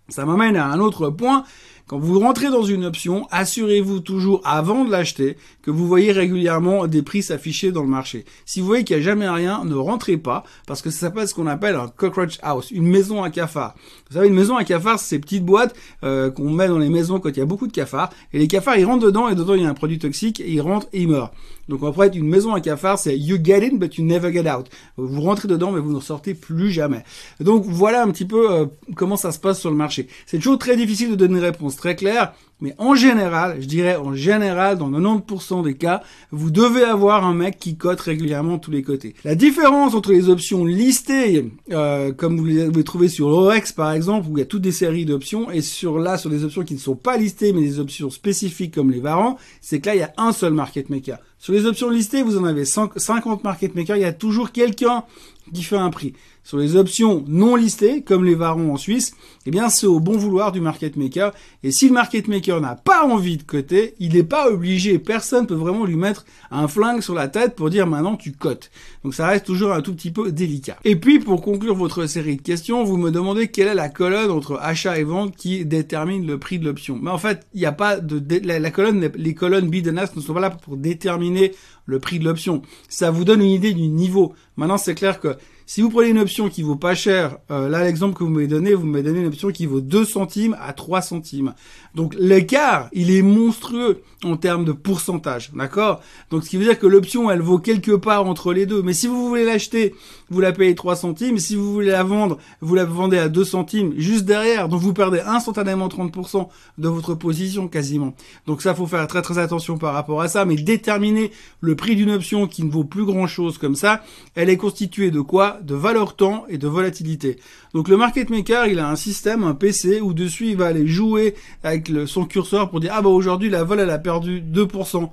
Ça 0.08 0.24
m'amène 0.24 0.56
à 0.56 0.66
un 0.66 0.80
autre 0.80 1.08
point, 1.08 1.44
quand 1.88 2.00
vous 2.00 2.18
rentrez 2.18 2.50
dans 2.50 2.64
une 2.64 2.84
option, 2.84 3.28
assurez-vous 3.30 4.00
toujours 4.00 4.40
avant 4.44 4.84
de 4.84 4.90
l'acheter 4.90 5.36
que 5.62 5.70
vous 5.70 5.86
voyez 5.86 6.10
régulièrement 6.10 6.88
des 6.88 7.02
prix 7.02 7.22
s'afficher 7.22 7.70
dans 7.70 7.82
le 7.82 7.88
marché. 7.88 8.24
Si 8.44 8.60
vous 8.60 8.66
voyez 8.66 8.82
qu'il 8.82 8.96
n'y 8.96 9.02
a 9.02 9.04
jamais 9.04 9.28
rien, 9.28 9.64
ne 9.64 9.74
rentrez 9.76 10.16
pas 10.16 10.42
parce 10.66 10.82
que 10.82 10.90
ça 10.90 10.98
s'appelle 10.98 11.28
ce 11.28 11.34
qu'on 11.34 11.46
appelle 11.46 11.76
un 11.76 11.86
cockroach 11.86 12.38
house, 12.42 12.72
une 12.72 12.88
maison 12.88 13.22
à 13.22 13.30
cafards. 13.30 13.76
Vous 14.08 14.14
savez, 14.14 14.26
une 14.26 14.34
maison 14.34 14.56
à 14.56 14.64
cafards, 14.64 14.98
c'est 14.98 15.10
ces 15.10 15.18
petites 15.20 15.44
boîtes 15.44 15.76
euh, 16.02 16.28
qu'on 16.28 16.50
met 16.50 16.66
dans 16.66 16.78
les 16.78 16.88
maisons 16.88 17.20
quand 17.20 17.28
il 17.28 17.38
y 17.38 17.40
a 17.40 17.46
beaucoup 17.46 17.68
de 17.68 17.72
cafards. 17.72 18.10
Et 18.32 18.40
les 18.40 18.48
cafards, 18.48 18.78
ils 18.78 18.84
rentrent 18.84 19.06
dedans 19.06 19.28
et 19.28 19.36
dedans, 19.36 19.54
il 19.54 19.62
y 19.62 19.66
a 19.66 19.68
un 19.68 19.74
produit 19.74 20.00
toxique 20.00 20.42
ils 20.44 20.60
rentrent 20.60 20.88
et 20.92 21.02
ils 21.02 21.08
meurent. 21.08 21.32
Donc 21.68 21.82
en 21.82 21.92
fait, 21.92 22.14
une 22.14 22.28
maison 22.28 22.54
à 22.54 22.60
cafards, 22.60 22.98
c'est 22.98 23.18
you 23.18 23.38
get 23.42 23.66
in 23.66 23.76
but 23.76 23.96
you 23.96 24.04
never 24.04 24.32
get 24.32 24.50
out. 24.50 24.68
Vous 24.96 25.20
rentrez 25.20 25.48
dedans 25.48 25.72
mais 25.72 25.80
vous 25.80 25.92
ne 25.92 26.00
sortez 26.00 26.34
plus 26.34 26.70
jamais. 26.70 27.02
Donc 27.40 27.64
voilà 27.66 28.02
un 28.02 28.10
petit 28.10 28.24
peu 28.24 28.52
euh, 28.52 28.66
comment 28.94 29.16
ça 29.16 29.32
se 29.32 29.38
passe 29.38 29.60
sur 29.60 29.70
le 29.70 29.76
marché. 29.76 30.08
C'est 30.26 30.38
toujours 30.38 30.58
très 30.58 30.76
difficile 30.76 31.10
de 31.10 31.16
donner 31.16 31.38
une 31.38 31.44
réponse 31.44 31.76
très 31.76 31.96
clair, 31.96 32.34
mais 32.60 32.74
en 32.78 32.94
général, 32.94 33.58
je 33.60 33.66
dirais 33.66 33.96
en 33.96 34.14
général, 34.14 34.78
dans 34.78 34.90
90% 34.90 35.62
des 35.62 35.74
cas, 35.74 36.02
vous 36.30 36.50
devez 36.50 36.84
avoir 36.84 37.26
un 37.26 37.34
mec 37.34 37.58
qui 37.58 37.76
cote 37.76 38.00
régulièrement 38.00 38.58
tous 38.58 38.70
les 38.70 38.82
côtés. 38.82 39.14
La 39.24 39.34
différence 39.34 39.94
entre 39.94 40.12
les 40.12 40.30
options 40.30 40.64
listées, 40.64 41.50
euh, 41.72 42.12
comme 42.12 42.38
vous 42.38 42.46
les 42.46 42.84
trouvez 42.84 43.08
sur 43.08 43.28
l'OREX 43.28 43.72
par 43.72 43.92
exemple, 43.92 44.28
où 44.30 44.36
il 44.36 44.40
y 44.40 44.42
a 44.42 44.46
toutes 44.46 44.62
des 44.62 44.72
séries 44.72 45.04
d'options, 45.04 45.50
et 45.50 45.60
sur 45.60 45.98
là, 45.98 46.16
sur 46.16 46.30
des 46.30 46.44
options 46.44 46.62
qui 46.62 46.74
ne 46.74 46.78
sont 46.78 46.96
pas 46.96 47.18
listées, 47.18 47.52
mais 47.52 47.60
des 47.60 47.78
options 47.78 48.08
spécifiques 48.10 48.74
comme 48.74 48.90
les 48.90 49.00
varants, 49.00 49.36
c'est 49.60 49.80
que 49.80 49.86
là, 49.86 49.94
il 49.94 49.98
y 49.98 50.04
a 50.04 50.12
un 50.16 50.32
seul 50.32 50.54
market 50.54 50.88
maker. 50.88 51.18
Sur 51.38 51.52
les 51.52 51.66
options 51.66 51.90
listées, 51.90 52.22
vous 52.22 52.38
en 52.38 52.44
avez 52.44 52.64
50 52.64 53.44
market 53.44 53.74
makers, 53.74 53.96
il 53.96 54.02
y 54.02 54.06
a 54.06 54.12
toujours 54.12 54.52
quelqu'un 54.52 55.04
qui 55.52 55.62
fait 55.62 55.76
un 55.76 55.90
prix. 55.90 56.14
Sur 56.42 56.58
les 56.58 56.76
options 56.76 57.24
non 57.26 57.56
listées, 57.56 58.02
comme 58.02 58.24
les 58.24 58.36
varons 58.36 58.72
en 58.72 58.76
Suisse, 58.76 59.14
eh 59.46 59.50
bien, 59.50 59.68
c'est 59.68 59.86
au 59.86 59.98
bon 59.98 60.16
vouloir 60.16 60.52
du 60.52 60.60
market 60.60 60.96
maker. 60.96 61.32
Et 61.64 61.72
si 61.72 61.88
le 61.88 61.94
market 61.94 62.28
maker 62.28 62.60
n'a 62.60 62.76
pas 62.76 63.04
envie 63.04 63.36
de 63.36 63.42
coter, 63.42 63.94
il 63.98 64.12
n'est 64.14 64.22
pas 64.22 64.48
obligé. 64.48 65.00
Personne 65.00 65.48
peut 65.48 65.54
vraiment 65.54 65.84
lui 65.84 65.96
mettre 65.96 66.24
un 66.52 66.68
flingue 66.68 67.00
sur 67.00 67.14
la 67.14 67.26
tête 67.26 67.56
pour 67.56 67.68
dire 67.68 67.88
maintenant 67.88 68.16
tu 68.16 68.30
cotes. 68.30 68.70
Donc 69.02 69.14
ça 69.14 69.26
reste 69.26 69.46
toujours 69.46 69.72
un 69.72 69.82
tout 69.82 69.92
petit 69.92 70.12
peu 70.12 70.30
délicat. 70.30 70.76
Et 70.84 70.94
puis, 70.94 71.18
pour 71.18 71.42
conclure 71.42 71.74
votre 71.74 72.06
série 72.06 72.36
de 72.36 72.42
questions, 72.42 72.84
vous 72.84 72.96
me 72.96 73.10
demandez 73.10 73.48
quelle 73.48 73.68
est 73.68 73.74
la 73.74 73.88
colonne 73.88 74.30
entre 74.30 74.58
achat 74.62 74.98
et 74.98 75.04
vente 75.04 75.34
qui 75.36 75.64
détermine 75.64 76.26
le 76.26 76.38
prix 76.38 76.60
de 76.60 76.64
l'option. 76.64 76.98
Mais 77.00 77.10
en 77.10 77.18
fait, 77.18 77.46
il 77.54 77.60
n'y 77.60 77.66
a 77.66 77.72
pas 77.72 77.98
de, 77.98 78.22
la, 78.44 78.70
colonne, 78.70 79.10
les 79.16 79.34
colonnes 79.34 79.68
bid 79.68 79.88
and 79.88 79.96
ask 79.96 80.14
ne 80.14 80.20
sont 80.20 80.34
pas 80.34 80.40
là 80.40 80.50
pour 80.50 80.76
déterminer 80.76 81.52
le 81.86 82.00
prix 82.00 82.18
de 82.18 82.24
l'option. 82.24 82.62
Ça 82.88 83.10
vous 83.10 83.24
donne 83.24 83.40
une 83.40 83.50
idée 83.50 83.72
du 83.72 83.88
niveau. 83.88 84.34
Maintenant, 84.56 84.78
c'est 84.78 84.94
clair 84.94 85.20
que 85.20 85.36
si 85.68 85.82
vous 85.82 85.90
prenez 85.90 86.10
une 86.10 86.20
option 86.20 86.48
qui 86.48 86.62
vaut 86.62 86.76
pas 86.76 86.94
cher, 86.94 87.38
euh, 87.50 87.68
là 87.68 87.82
l'exemple 87.82 88.16
que 88.16 88.22
vous 88.22 88.30
m'avez 88.30 88.46
donné, 88.46 88.72
vous 88.72 88.86
m'avez 88.86 89.02
donné 89.02 89.20
une 89.20 89.26
option 89.26 89.50
qui 89.50 89.66
vaut 89.66 89.80
2 89.80 90.04
centimes 90.04 90.56
à 90.60 90.72
3 90.72 91.02
centimes. 91.02 91.54
Donc 91.96 92.14
l'écart, 92.18 92.88
il 92.92 93.10
est 93.10 93.22
monstrueux 93.22 94.02
en 94.22 94.36
termes 94.36 94.64
de 94.64 94.72
pourcentage, 94.72 95.50
d'accord? 95.54 96.00
Donc 96.30 96.44
ce 96.44 96.50
qui 96.50 96.56
veut 96.56 96.64
dire 96.64 96.78
que 96.78 96.86
l'option, 96.86 97.30
elle 97.30 97.40
vaut 97.40 97.58
quelque 97.58 97.92
part 97.92 98.26
entre 98.26 98.52
les 98.52 98.64
deux. 98.64 98.80
Mais 98.82 98.92
si 98.92 99.08
vous 99.08 99.28
voulez 99.28 99.44
l'acheter, 99.44 99.94
vous 100.30 100.40
la 100.40 100.52
payez 100.52 100.74
3 100.74 100.94
centimes. 100.94 101.38
Si 101.38 101.56
vous 101.56 101.72
voulez 101.72 101.90
la 101.90 102.04
vendre, 102.04 102.38
vous 102.60 102.74
la 102.74 102.84
vendez 102.84 103.18
à 103.18 103.28
2 103.28 103.44
centimes 103.44 103.94
juste 103.96 104.24
derrière. 104.24 104.68
Donc 104.68 104.80
vous 104.80 104.92
perdez 104.92 105.20
instantanément 105.20 105.88
30% 105.88 106.48
de 106.78 106.88
votre 106.88 107.14
position 107.14 107.66
quasiment. 107.66 108.14
Donc 108.46 108.62
ça, 108.62 108.74
faut 108.74 108.86
faire 108.86 109.06
très 109.08 109.22
très 109.22 109.38
attention 109.38 109.78
par 109.78 109.94
rapport 109.94 110.20
à 110.20 110.28
ça. 110.28 110.44
Mais 110.44 110.56
déterminer 110.56 111.32
le 111.60 111.74
prix 111.74 111.96
d'une 111.96 112.10
option 112.10 112.46
qui 112.46 112.64
ne 112.64 112.70
vaut 112.70 112.84
plus 112.84 113.04
grand 113.04 113.26
chose 113.26 113.58
comme 113.58 113.74
ça, 113.74 114.02
elle 114.34 114.48
est 114.48 114.56
constituée 114.56 115.10
de 115.10 115.20
quoi? 115.20 115.55
De 115.62 115.74
valeur 115.74 116.16
temps 116.16 116.44
et 116.48 116.58
de 116.58 116.68
volatilité. 116.68 117.38
Donc 117.74 117.88
le 117.88 117.96
market 117.96 118.30
maker, 118.30 118.66
il 118.66 118.78
a 118.78 118.88
un 118.88 118.96
système, 118.96 119.44
un 119.44 119.54
PC, 119.54 120.00
où 120.00 120.14
dessus 120.14 120.48
il 120.48 120.56
va 120.56 120.66
aller 120.66 120.86
jouer 120.86 121.34
avec 121.62 121.90
son 122.06 122.24
curseur 122.24 122.70
pour 122.70 122.80
dire 122.80 122.92
ah 122.94 123.02
bah 123.02 123.08
aujourd'hui 123.08 123.50
la 123.50 123.64
vol 123.64 123.80
elle 123.80 123.90
a 123.90 123.98
perdu 123.98 124.42
2%. 124.42 125.10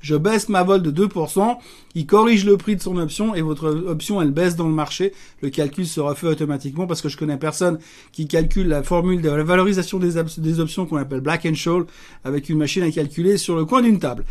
Je 0.00 0.16
baisse 0.16 0.48
ma 0.48 0.62
vol 0.62 0.80
de 0.80 1.06
2%, 1.06 1.58
il 1.94 2.06
corrige 2.06 2.46
le 2.46 2.56
prix 2.56 2.74
de 2.74 2.80
son 2.80 2.96
option 2.96 3.34
et 3.34 3.42
votre 3.42 3.68
option 3.86 4.22
elle 4.22 4.30
baisse 4.30 4.56
dans 4.56 4.66
le 4.66 4.72
marché. 4.72 5.12
Le 5.42 5.50
calcul 5.50 5.86
sera 5.86 6.14
fait 6.14 6.26
automatiquement 6.26 6.86
parce 6.86 7.02
que 7.02 7.10
je 7.10 7.18
connais 7.18 7.36
personne 7.36 7.78
qui 8.10 8.26
calcule 8.26 8.68
la 8.68 8.82
formule 8.82 9.20
de 9.20 9.28
la 9.28 9.44
valorisation 9.44 9.98
des, 9.98 10.12
des 10.38 10.60
options 10.60 10.86
qu'on 10.86 10.96
appelle 10.96 11.20
Black 11.20 11.44
and 11.44 11.54
Scholes 11.54 11.86
avec 12.24 12.48
une 12.48 12.56
machine 12.56 12.82
à 12.82 12.90
calculer 12.90 13.36
sur 13.36 13.56
le 13.56 13.66
coin 13.66 13.82
d'une 13.82 13.98
table. 13.98 14.24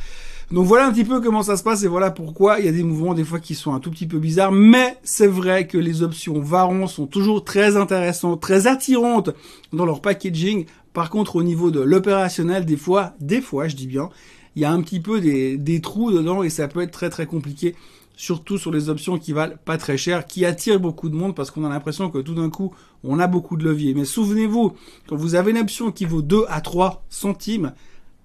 Donc 0.52 0.66
voilà 0.66 0.88
un 0.88 0.92
petit 0.92 1.04
peu 1.04 1.22
comment 1.22 1.44
ça 1.44 1.58
se 1.58 1.64
passe 1.64 1.84
et 1.84 1.88
voilà 1.88 2.10
pourquoi 2.10 2.60
il 2.60 2.66
y 2.66 2.68
a 2.68 2.72
des 2.72 2.82
mouvements 2.82 3.14
des 3.14 3.24
fois 3.24 3.40
qui 3.40 3.54
sont 3.54 3.74
un 3.74 3.80
tout 3.80 3.92
petit 3.92 4.08
peu 4.08 4.18
bizarres. 4.18 4.52
Mais 4.52 4.98
c'est 5.04 5.28
vrai 5.28 5.68
que 5.68 5.78
les 5.78 6.02
options 6.02 6.40
Varon 6.42 6.88
sont 6.88 7.06
toujours 7.06 7.44
très 7.44 7.78
intéressantes, 7.78 8.42
très 8.42 8.66
attirantes 8.66 9.30
dans 9.74 9.86
leur 9.86 10.02
packaging. 10.02 10.66
Par 10.92 11.12
contre, 11.12 11.36
au 11.36 11.44
niveau 11.44 11.70
de 11.70 11.80
l'opérationnel, 11.80 12.66
des 12.66 12.78
fois, 12.78 13.14
des 13.20 13.42
fois, 13.42 13.68
je 13.68 13.76
dis 13.76 13.86
bien, 13.86 14.10
il 14.56 14.64
y 14.64 14.66
a 14.66 14.72
un 14.72 14.82
petit 14.82 15.00
peu 15.00 15.22
des, 15.22 15.56
des 15.56 15.82
trous 15.82 16.12
dedans 16.12 16.42
et 16.42 16.50
ça 16.50 16.68
peut 16.68 16.82
être 16.82 16.92
très 16.92 17.12
très 17.12 17.28
compliqué 17.28 17.76
surtout 18.20 18.58
sur 18.58 18.70
les 18.70 18.90
options 18.90 19.18
qui 19.18 19.32
valent 19.32 19.56
pas 19.64 19.78
très 19.78 19.98
cher, 19.98 20.26
qui 20.26 20.44
attirent 20.46 20.82
beaucoup 20.82 21.08
de 21.08 21.16
monde 21.16 21.34
parce 21.36 21.52
qu'on 21.52 21.64
a 21.64 21.70
l'impression 21.70 22.10
que 22.10 22.18
tout 22.18 22.34
d'un 22.34 22.50
coup, 22.50 22.74
on 23.06 23.18
a 23.18 23.28
beaucoup 23.28 23.56
de 23.56 23.64
levier. 23.64 23.94
Mais 23.94 24.04
souvenez-vous, 24.04 24.74
quand 25.08 25.16
vous 25.16 25.36
avez 25.36 25.52
une 25.52 25.58
option 25.60 25.94
qui 25.94 26.04
vaut 26.04 26.22
2 26.22 26.44
à 26.50 26.60
3 26.60 27.06
centimes, 27.08 27.72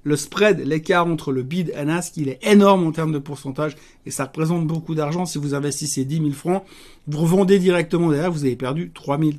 le 0.05 0.17
spread, 0.17 0.61
l'écart 0.61 1.07
entre 1.07 1.33
le 1.33 1.43
bid 1.43 1.71
et 1.71 1.91
ask, 1.91 2.17
il 2.17 2.29
est 2.29 2.39
énorme 2.47 2.87
en 2.87 2.93
termes 2.93 3.13
de 3.13 3.19
pourcentage 3.19 3.75
et 4.07 4.11
ça 4.11 4.27
représente 4.27 4.67
beaucoup 4.67 4.95
d'argent. 4.95 5.25
Si 5.27 5.39
vous 5.39 5.55
investissez 5.55 6.05
10 6.05 6.19
000 6.19 6.31
francs, 6.31 6.63
vous 7.09 7.19
revendez 7.19 7.59
directement 7.59 8.11
derrière, 8.11 8.31
vous 8.31 8.45
avez 8.45 8.57
perdu 8.57 8.91
3 8.95 9.19
000 9.19 9.33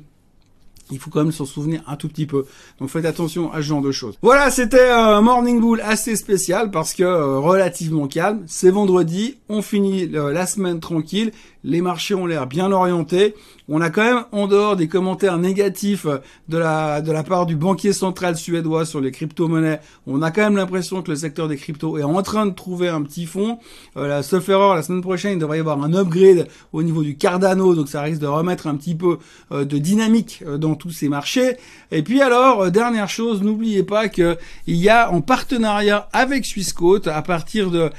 il 0.90 0.98
faut 0.98 1.10
quand 1.10 1.22
même 1.22 1.32
s'en 1.32 1.44
souvenir 1.44 1.82
un 1.86 1.96
tout 1.96 2.08
petit 2.08 2.26
peu. 2.26 2.46
Donc 2.80 2.90
faites 2.90 3.04
attention 3.04 3.52
à 3.52 3.56
ce 3.56 3.62
genre 3.62 3.82
de 3.82 3.92
choses. 3.92 4.16
Voilà, 4.22 4.50
c'était 4.50 4.90
un 4.90 5.20
Morning 5.20 5.60
Bull 5.60 5.80
assez 5.84 6.16
spécial 6.16 6.70
parce 6.70 6.94
que 6.94 7.02
euh, 7.02 7.38
relativement 7.38 8.06
calme. 8.06 8.44
C'est 8.46 8.70
vendredi, 8.70 9.36
on 9.48 9.62
finit 9.62 10.10
euh, 10.14 10.32
la 10.32 10.46
semaine 10.46 10.80
tranquille 10.80 11.32
les 11.66 11.80
marchés 11.82 12.14
ont 12.14 12.26
l'air 12.26 12.46
bien 12.46 12.72
orientés. 12.72 13.34
On 13.68 13.80
a 13.80 13.90
quand 13.90 14.04
même, 14.04 14.24
en 14.30 14.46
dehors 14.46 14.76
des 14.76 14.86
commentaires 14.86 15.36
négatifs 15.36 16.06
de 16.48 16.56
la, 16.56 17.02
de 17.02 17.10
la 17.10 17.24
part 17.24 17.44
du 17.44 17.56
banquier 17.56 17.92
central 17.92 18.36
suédois 18.36 18.86
sur 18.86 19.00
les 19.00 19.10
crypto-monnaies, 19.10 19.80
on 20.06 20.22
a 20.22 20.30
quand 20.30 20.42
même 20.42 20.56
l'impression 20.56 21.02
que 21.02 21.10
le 21.10 21.16
secteur 21.16 21.48
des 21.48 21.56
cryptos 21.56 21.98
est 21.98 22.04
en 22.04 22.22
train 22.22 22.46
de 22.46 22.52
trouver 22.52 22.88
un 22.88 23.02
petit 23.02 23.26
fond. 23.26 23.58
Euh, 23.96 24.06
la, 24.06 24.22
sauf 24.22 24.46
la 24.46 24.82
semaine 24.82 25.02
prochaine, 25.02 25.32
il 25.32 25.38
devrait 25.40 25.56
y 25.56 25.60
avoir 25.60 25.82
un 25.82 25.92
upgrade 25.92 26.46
au 26.72 26.84
niveau 26.84 27.02
du 27.02 27.16
Cardano, 27.16 27.74
donc 27.74 27.88
ça 27.88 28.00
risque 28.00 28.20
de 28.20 28.28
remettre 28.28 28.68
un 28.68 28.76
petit 28.76 28.94
peu 28.94 29.18
euh, 29.50 29.64
de 29.64 29.78
dynamique 29.78 30.44
euh, 30.46 30.58
dans 30.58 30.75
tous 30.76 30.90
ces 30.90 31.08
marchés. 31.08 31.56
Et 31.90 32.02
puis 32.02 32.22
alors, 32.22 32.62
euh, 32.62 32.70
dernière 32.70 33.08
chose, 33.08 33.42
n'oubliez 33.42 33.82
pas 33.82 34.08
que 34.08 34.36
il 34.66 34.76
y 34.76 34.88
a 34.88 35.10
en 35.10 35.20
partenariat 35.20 36.08
avec 36.12 36.46
Swissquote, 36.46 37.08
à 37.08 37.22
partir 37.22 37.70
de, 37.70 37.90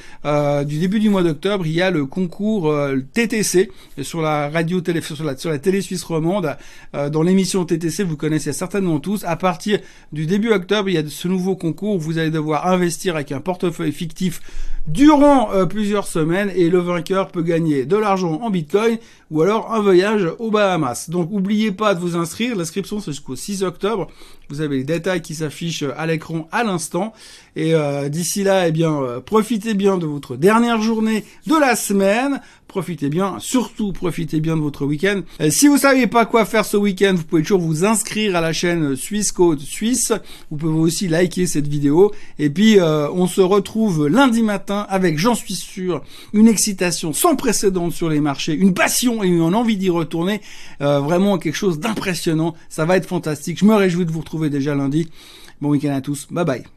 du 0.63 0.79
début 0.79 0.99
du 0.99 1.09
mois 1.09 1.23
d'octobre, 1.23 1.65
il 1.65 1.73
y 1.73 1.81
a 1.81 1.91
le 1.91 2.05
concours 2.05 2.73
TTC 3.13 3.69
sur 4.01 4.21
la 4.21 4.49
radio 4.49 4.81
télé, 4.81 5.01
sur 5.01 5.23
la, 5.23 5.37
sur 5.37 5.49
la 5.49 5.59
télé 5.59 5.81
suisse 5.81 6.03
romande, 6.03 6.55
euh, 6.95 7.09
dans 7.09 7.23
l'émission 7.23 7.65
TTC, 7.65 8.03
vous 8.03 8.17
connaissez 8.17 8.53
certainement 8.53 8.99
tous. 8.99 9.23
À 9.23 9.35
partir 9.35 9.79
du 10.11 10.25
début 10.25 10.51
octobre, 10.51 10.89
il 10.89 10.95
y 10.95 10.97
a 10.97 11.03
ce 11.07 11.27
nouveau 11.27 11.55
concours 11.55 11.95
où 11.95 11.99
vous 11.99 12.17
allez 12.17 12.29
devoir 12.29 12.67
investir 12.67 13.15
avec 13.15 13.31
un 13.31 13.39
portefeuille 13.39 13.91
fictif 13.91 14.41
durant 14.87 15.51
euh, 15.51 15.65
plusieurs 15.65 16.07
semaines 16.07 16.51
et 16.55 16.69
le 16.69 16.79
vainqueur 16.79 17.27
peut 17.29 17.41
gagner 17.41 17.85
de 17.85 17.97
l'argent 17.97 18.39
en 18.41 18.49
bitcoin 18.49 18.97
ou 19.29 19.41
alors 19.41 19.73
un 19.73 19.81
voyage 19.81 20.27
aux 20.39 20.49
Bahamas. 20.49 21.09
Donc 21.09 21.31
n'oubliez 21.31 21.71
pas 21.71 21.93
de 21.93 21.99
vous 21.99 22.15
inscrire, 22.15 22.55
c'est 22.99 23.11
jusqu'au 23.11 23.35
6 23.35 23.63
octobre. 23.63 24.07
Vous 24.49 24.61
avez 24.61 24.77
les 24.77 24.83
détails 24.83 25.21
qui 25.21 25.35
s'affichent 25.35 25.83
à 25.83 26.05
l'écran 26.05 26.47
à 26.51 26.63
l'instant 26.63 27.13
et 27.55 27.73
euh, 27.73 28.09
d'ici 28.09 28.43
là, 28.43 28.67
eh 28.67 28.71
bien 28.71 29.21
profitez 29.25 29.73
bien 29.73 29.97
de 29.97 30.05
votre 30.05 30.35
dernière 30.35 30.81
journée 30.81 31.25
de 31.47 31.59
la 31.59 31.75
semaine 31.75 32.41
profitez 32.67 33.09
bien, 33.09 33.37
surtout 33.39 33.93
profitez 33.93 34.39
bien 34.39 34.55
de 34.55 34.61
votre 34.61 34.85
week-end. 34.85 35.21
Euh, 35.41 35.49
si 35.49 35.67
vous 35.67 35.77
savez 35.77 36.07
pas 36.07 36.25
quoi 36.25 36.45
faire 36.45 36.65
ce 36.65 36.77
week-end, 36.77 37.13
vous 37.15 37.23
pouvez 37.23 37.41
toujours 37.41 37.61
vous 37.61 37.85
inscrire 37.85 38.35
à 38.35 38.41
la 38.41 38.53
chaîne 38.53 38.95
Suisse 38.95 39.31
Code 39.31 39.59
Suisse. 39.59 40.13
Vous 40.51 40.57
pouvez 40.57 40.79
aussi 40.79 41.07
liker 41.07 41.47
cette 41.47 41.67
vidéo. 41.67 42.11
Et 42.39 42.49
puis, 42.49 42.79
euh, 42.79 43.09
on 43.11 43.27
se 43.27 43.41
retrouve 43.41 44.07
lundi 44.07 44.43
matin 44.43 44.85
avec, 44.89 45.17
j'en 45.17 45.35
suis 45.35 45.55
sûr, 45.55 46.03
une 46.33 46.47
excitation 46.47 47.13
sans 47.13 47.35
précédent 47.35 47.89
sur 47.89 48.09
les 48.09 48.19
marchés, 48.19 48.53
une 48.53 48.73
passion 48.73 49.23
et 49.23 49.27
une 49.27 49.41
envie 49.41 49.77
d'y 49.77 49.89
retourner. 49.89 50.41
Euh, 50.81 50.99
vraiment 50.99 51.37
quelque 51.37 51.55
chose 51.55 51.79
d'impressionnant. 51.79 52.53
Ça 52.69 52.85
va 52.85 52.97
être 52.97 53.07
fantastique. 53.07 53.59
Je 53.59 53.65
me 53.65 53.75
réjouis 53.75 54.05
de 54.05 54.11
vous 54.11 54.19
retrouver 54.19 54.49
déjà 54.49 54.75
lundi. 54.75 55.09
Bon 55.61 55.69
week-end 55.69 55.93
à 55.93 56.01
tous. 56.01 56.27
Bye 56.29 56.45
bye. 56.45 56.76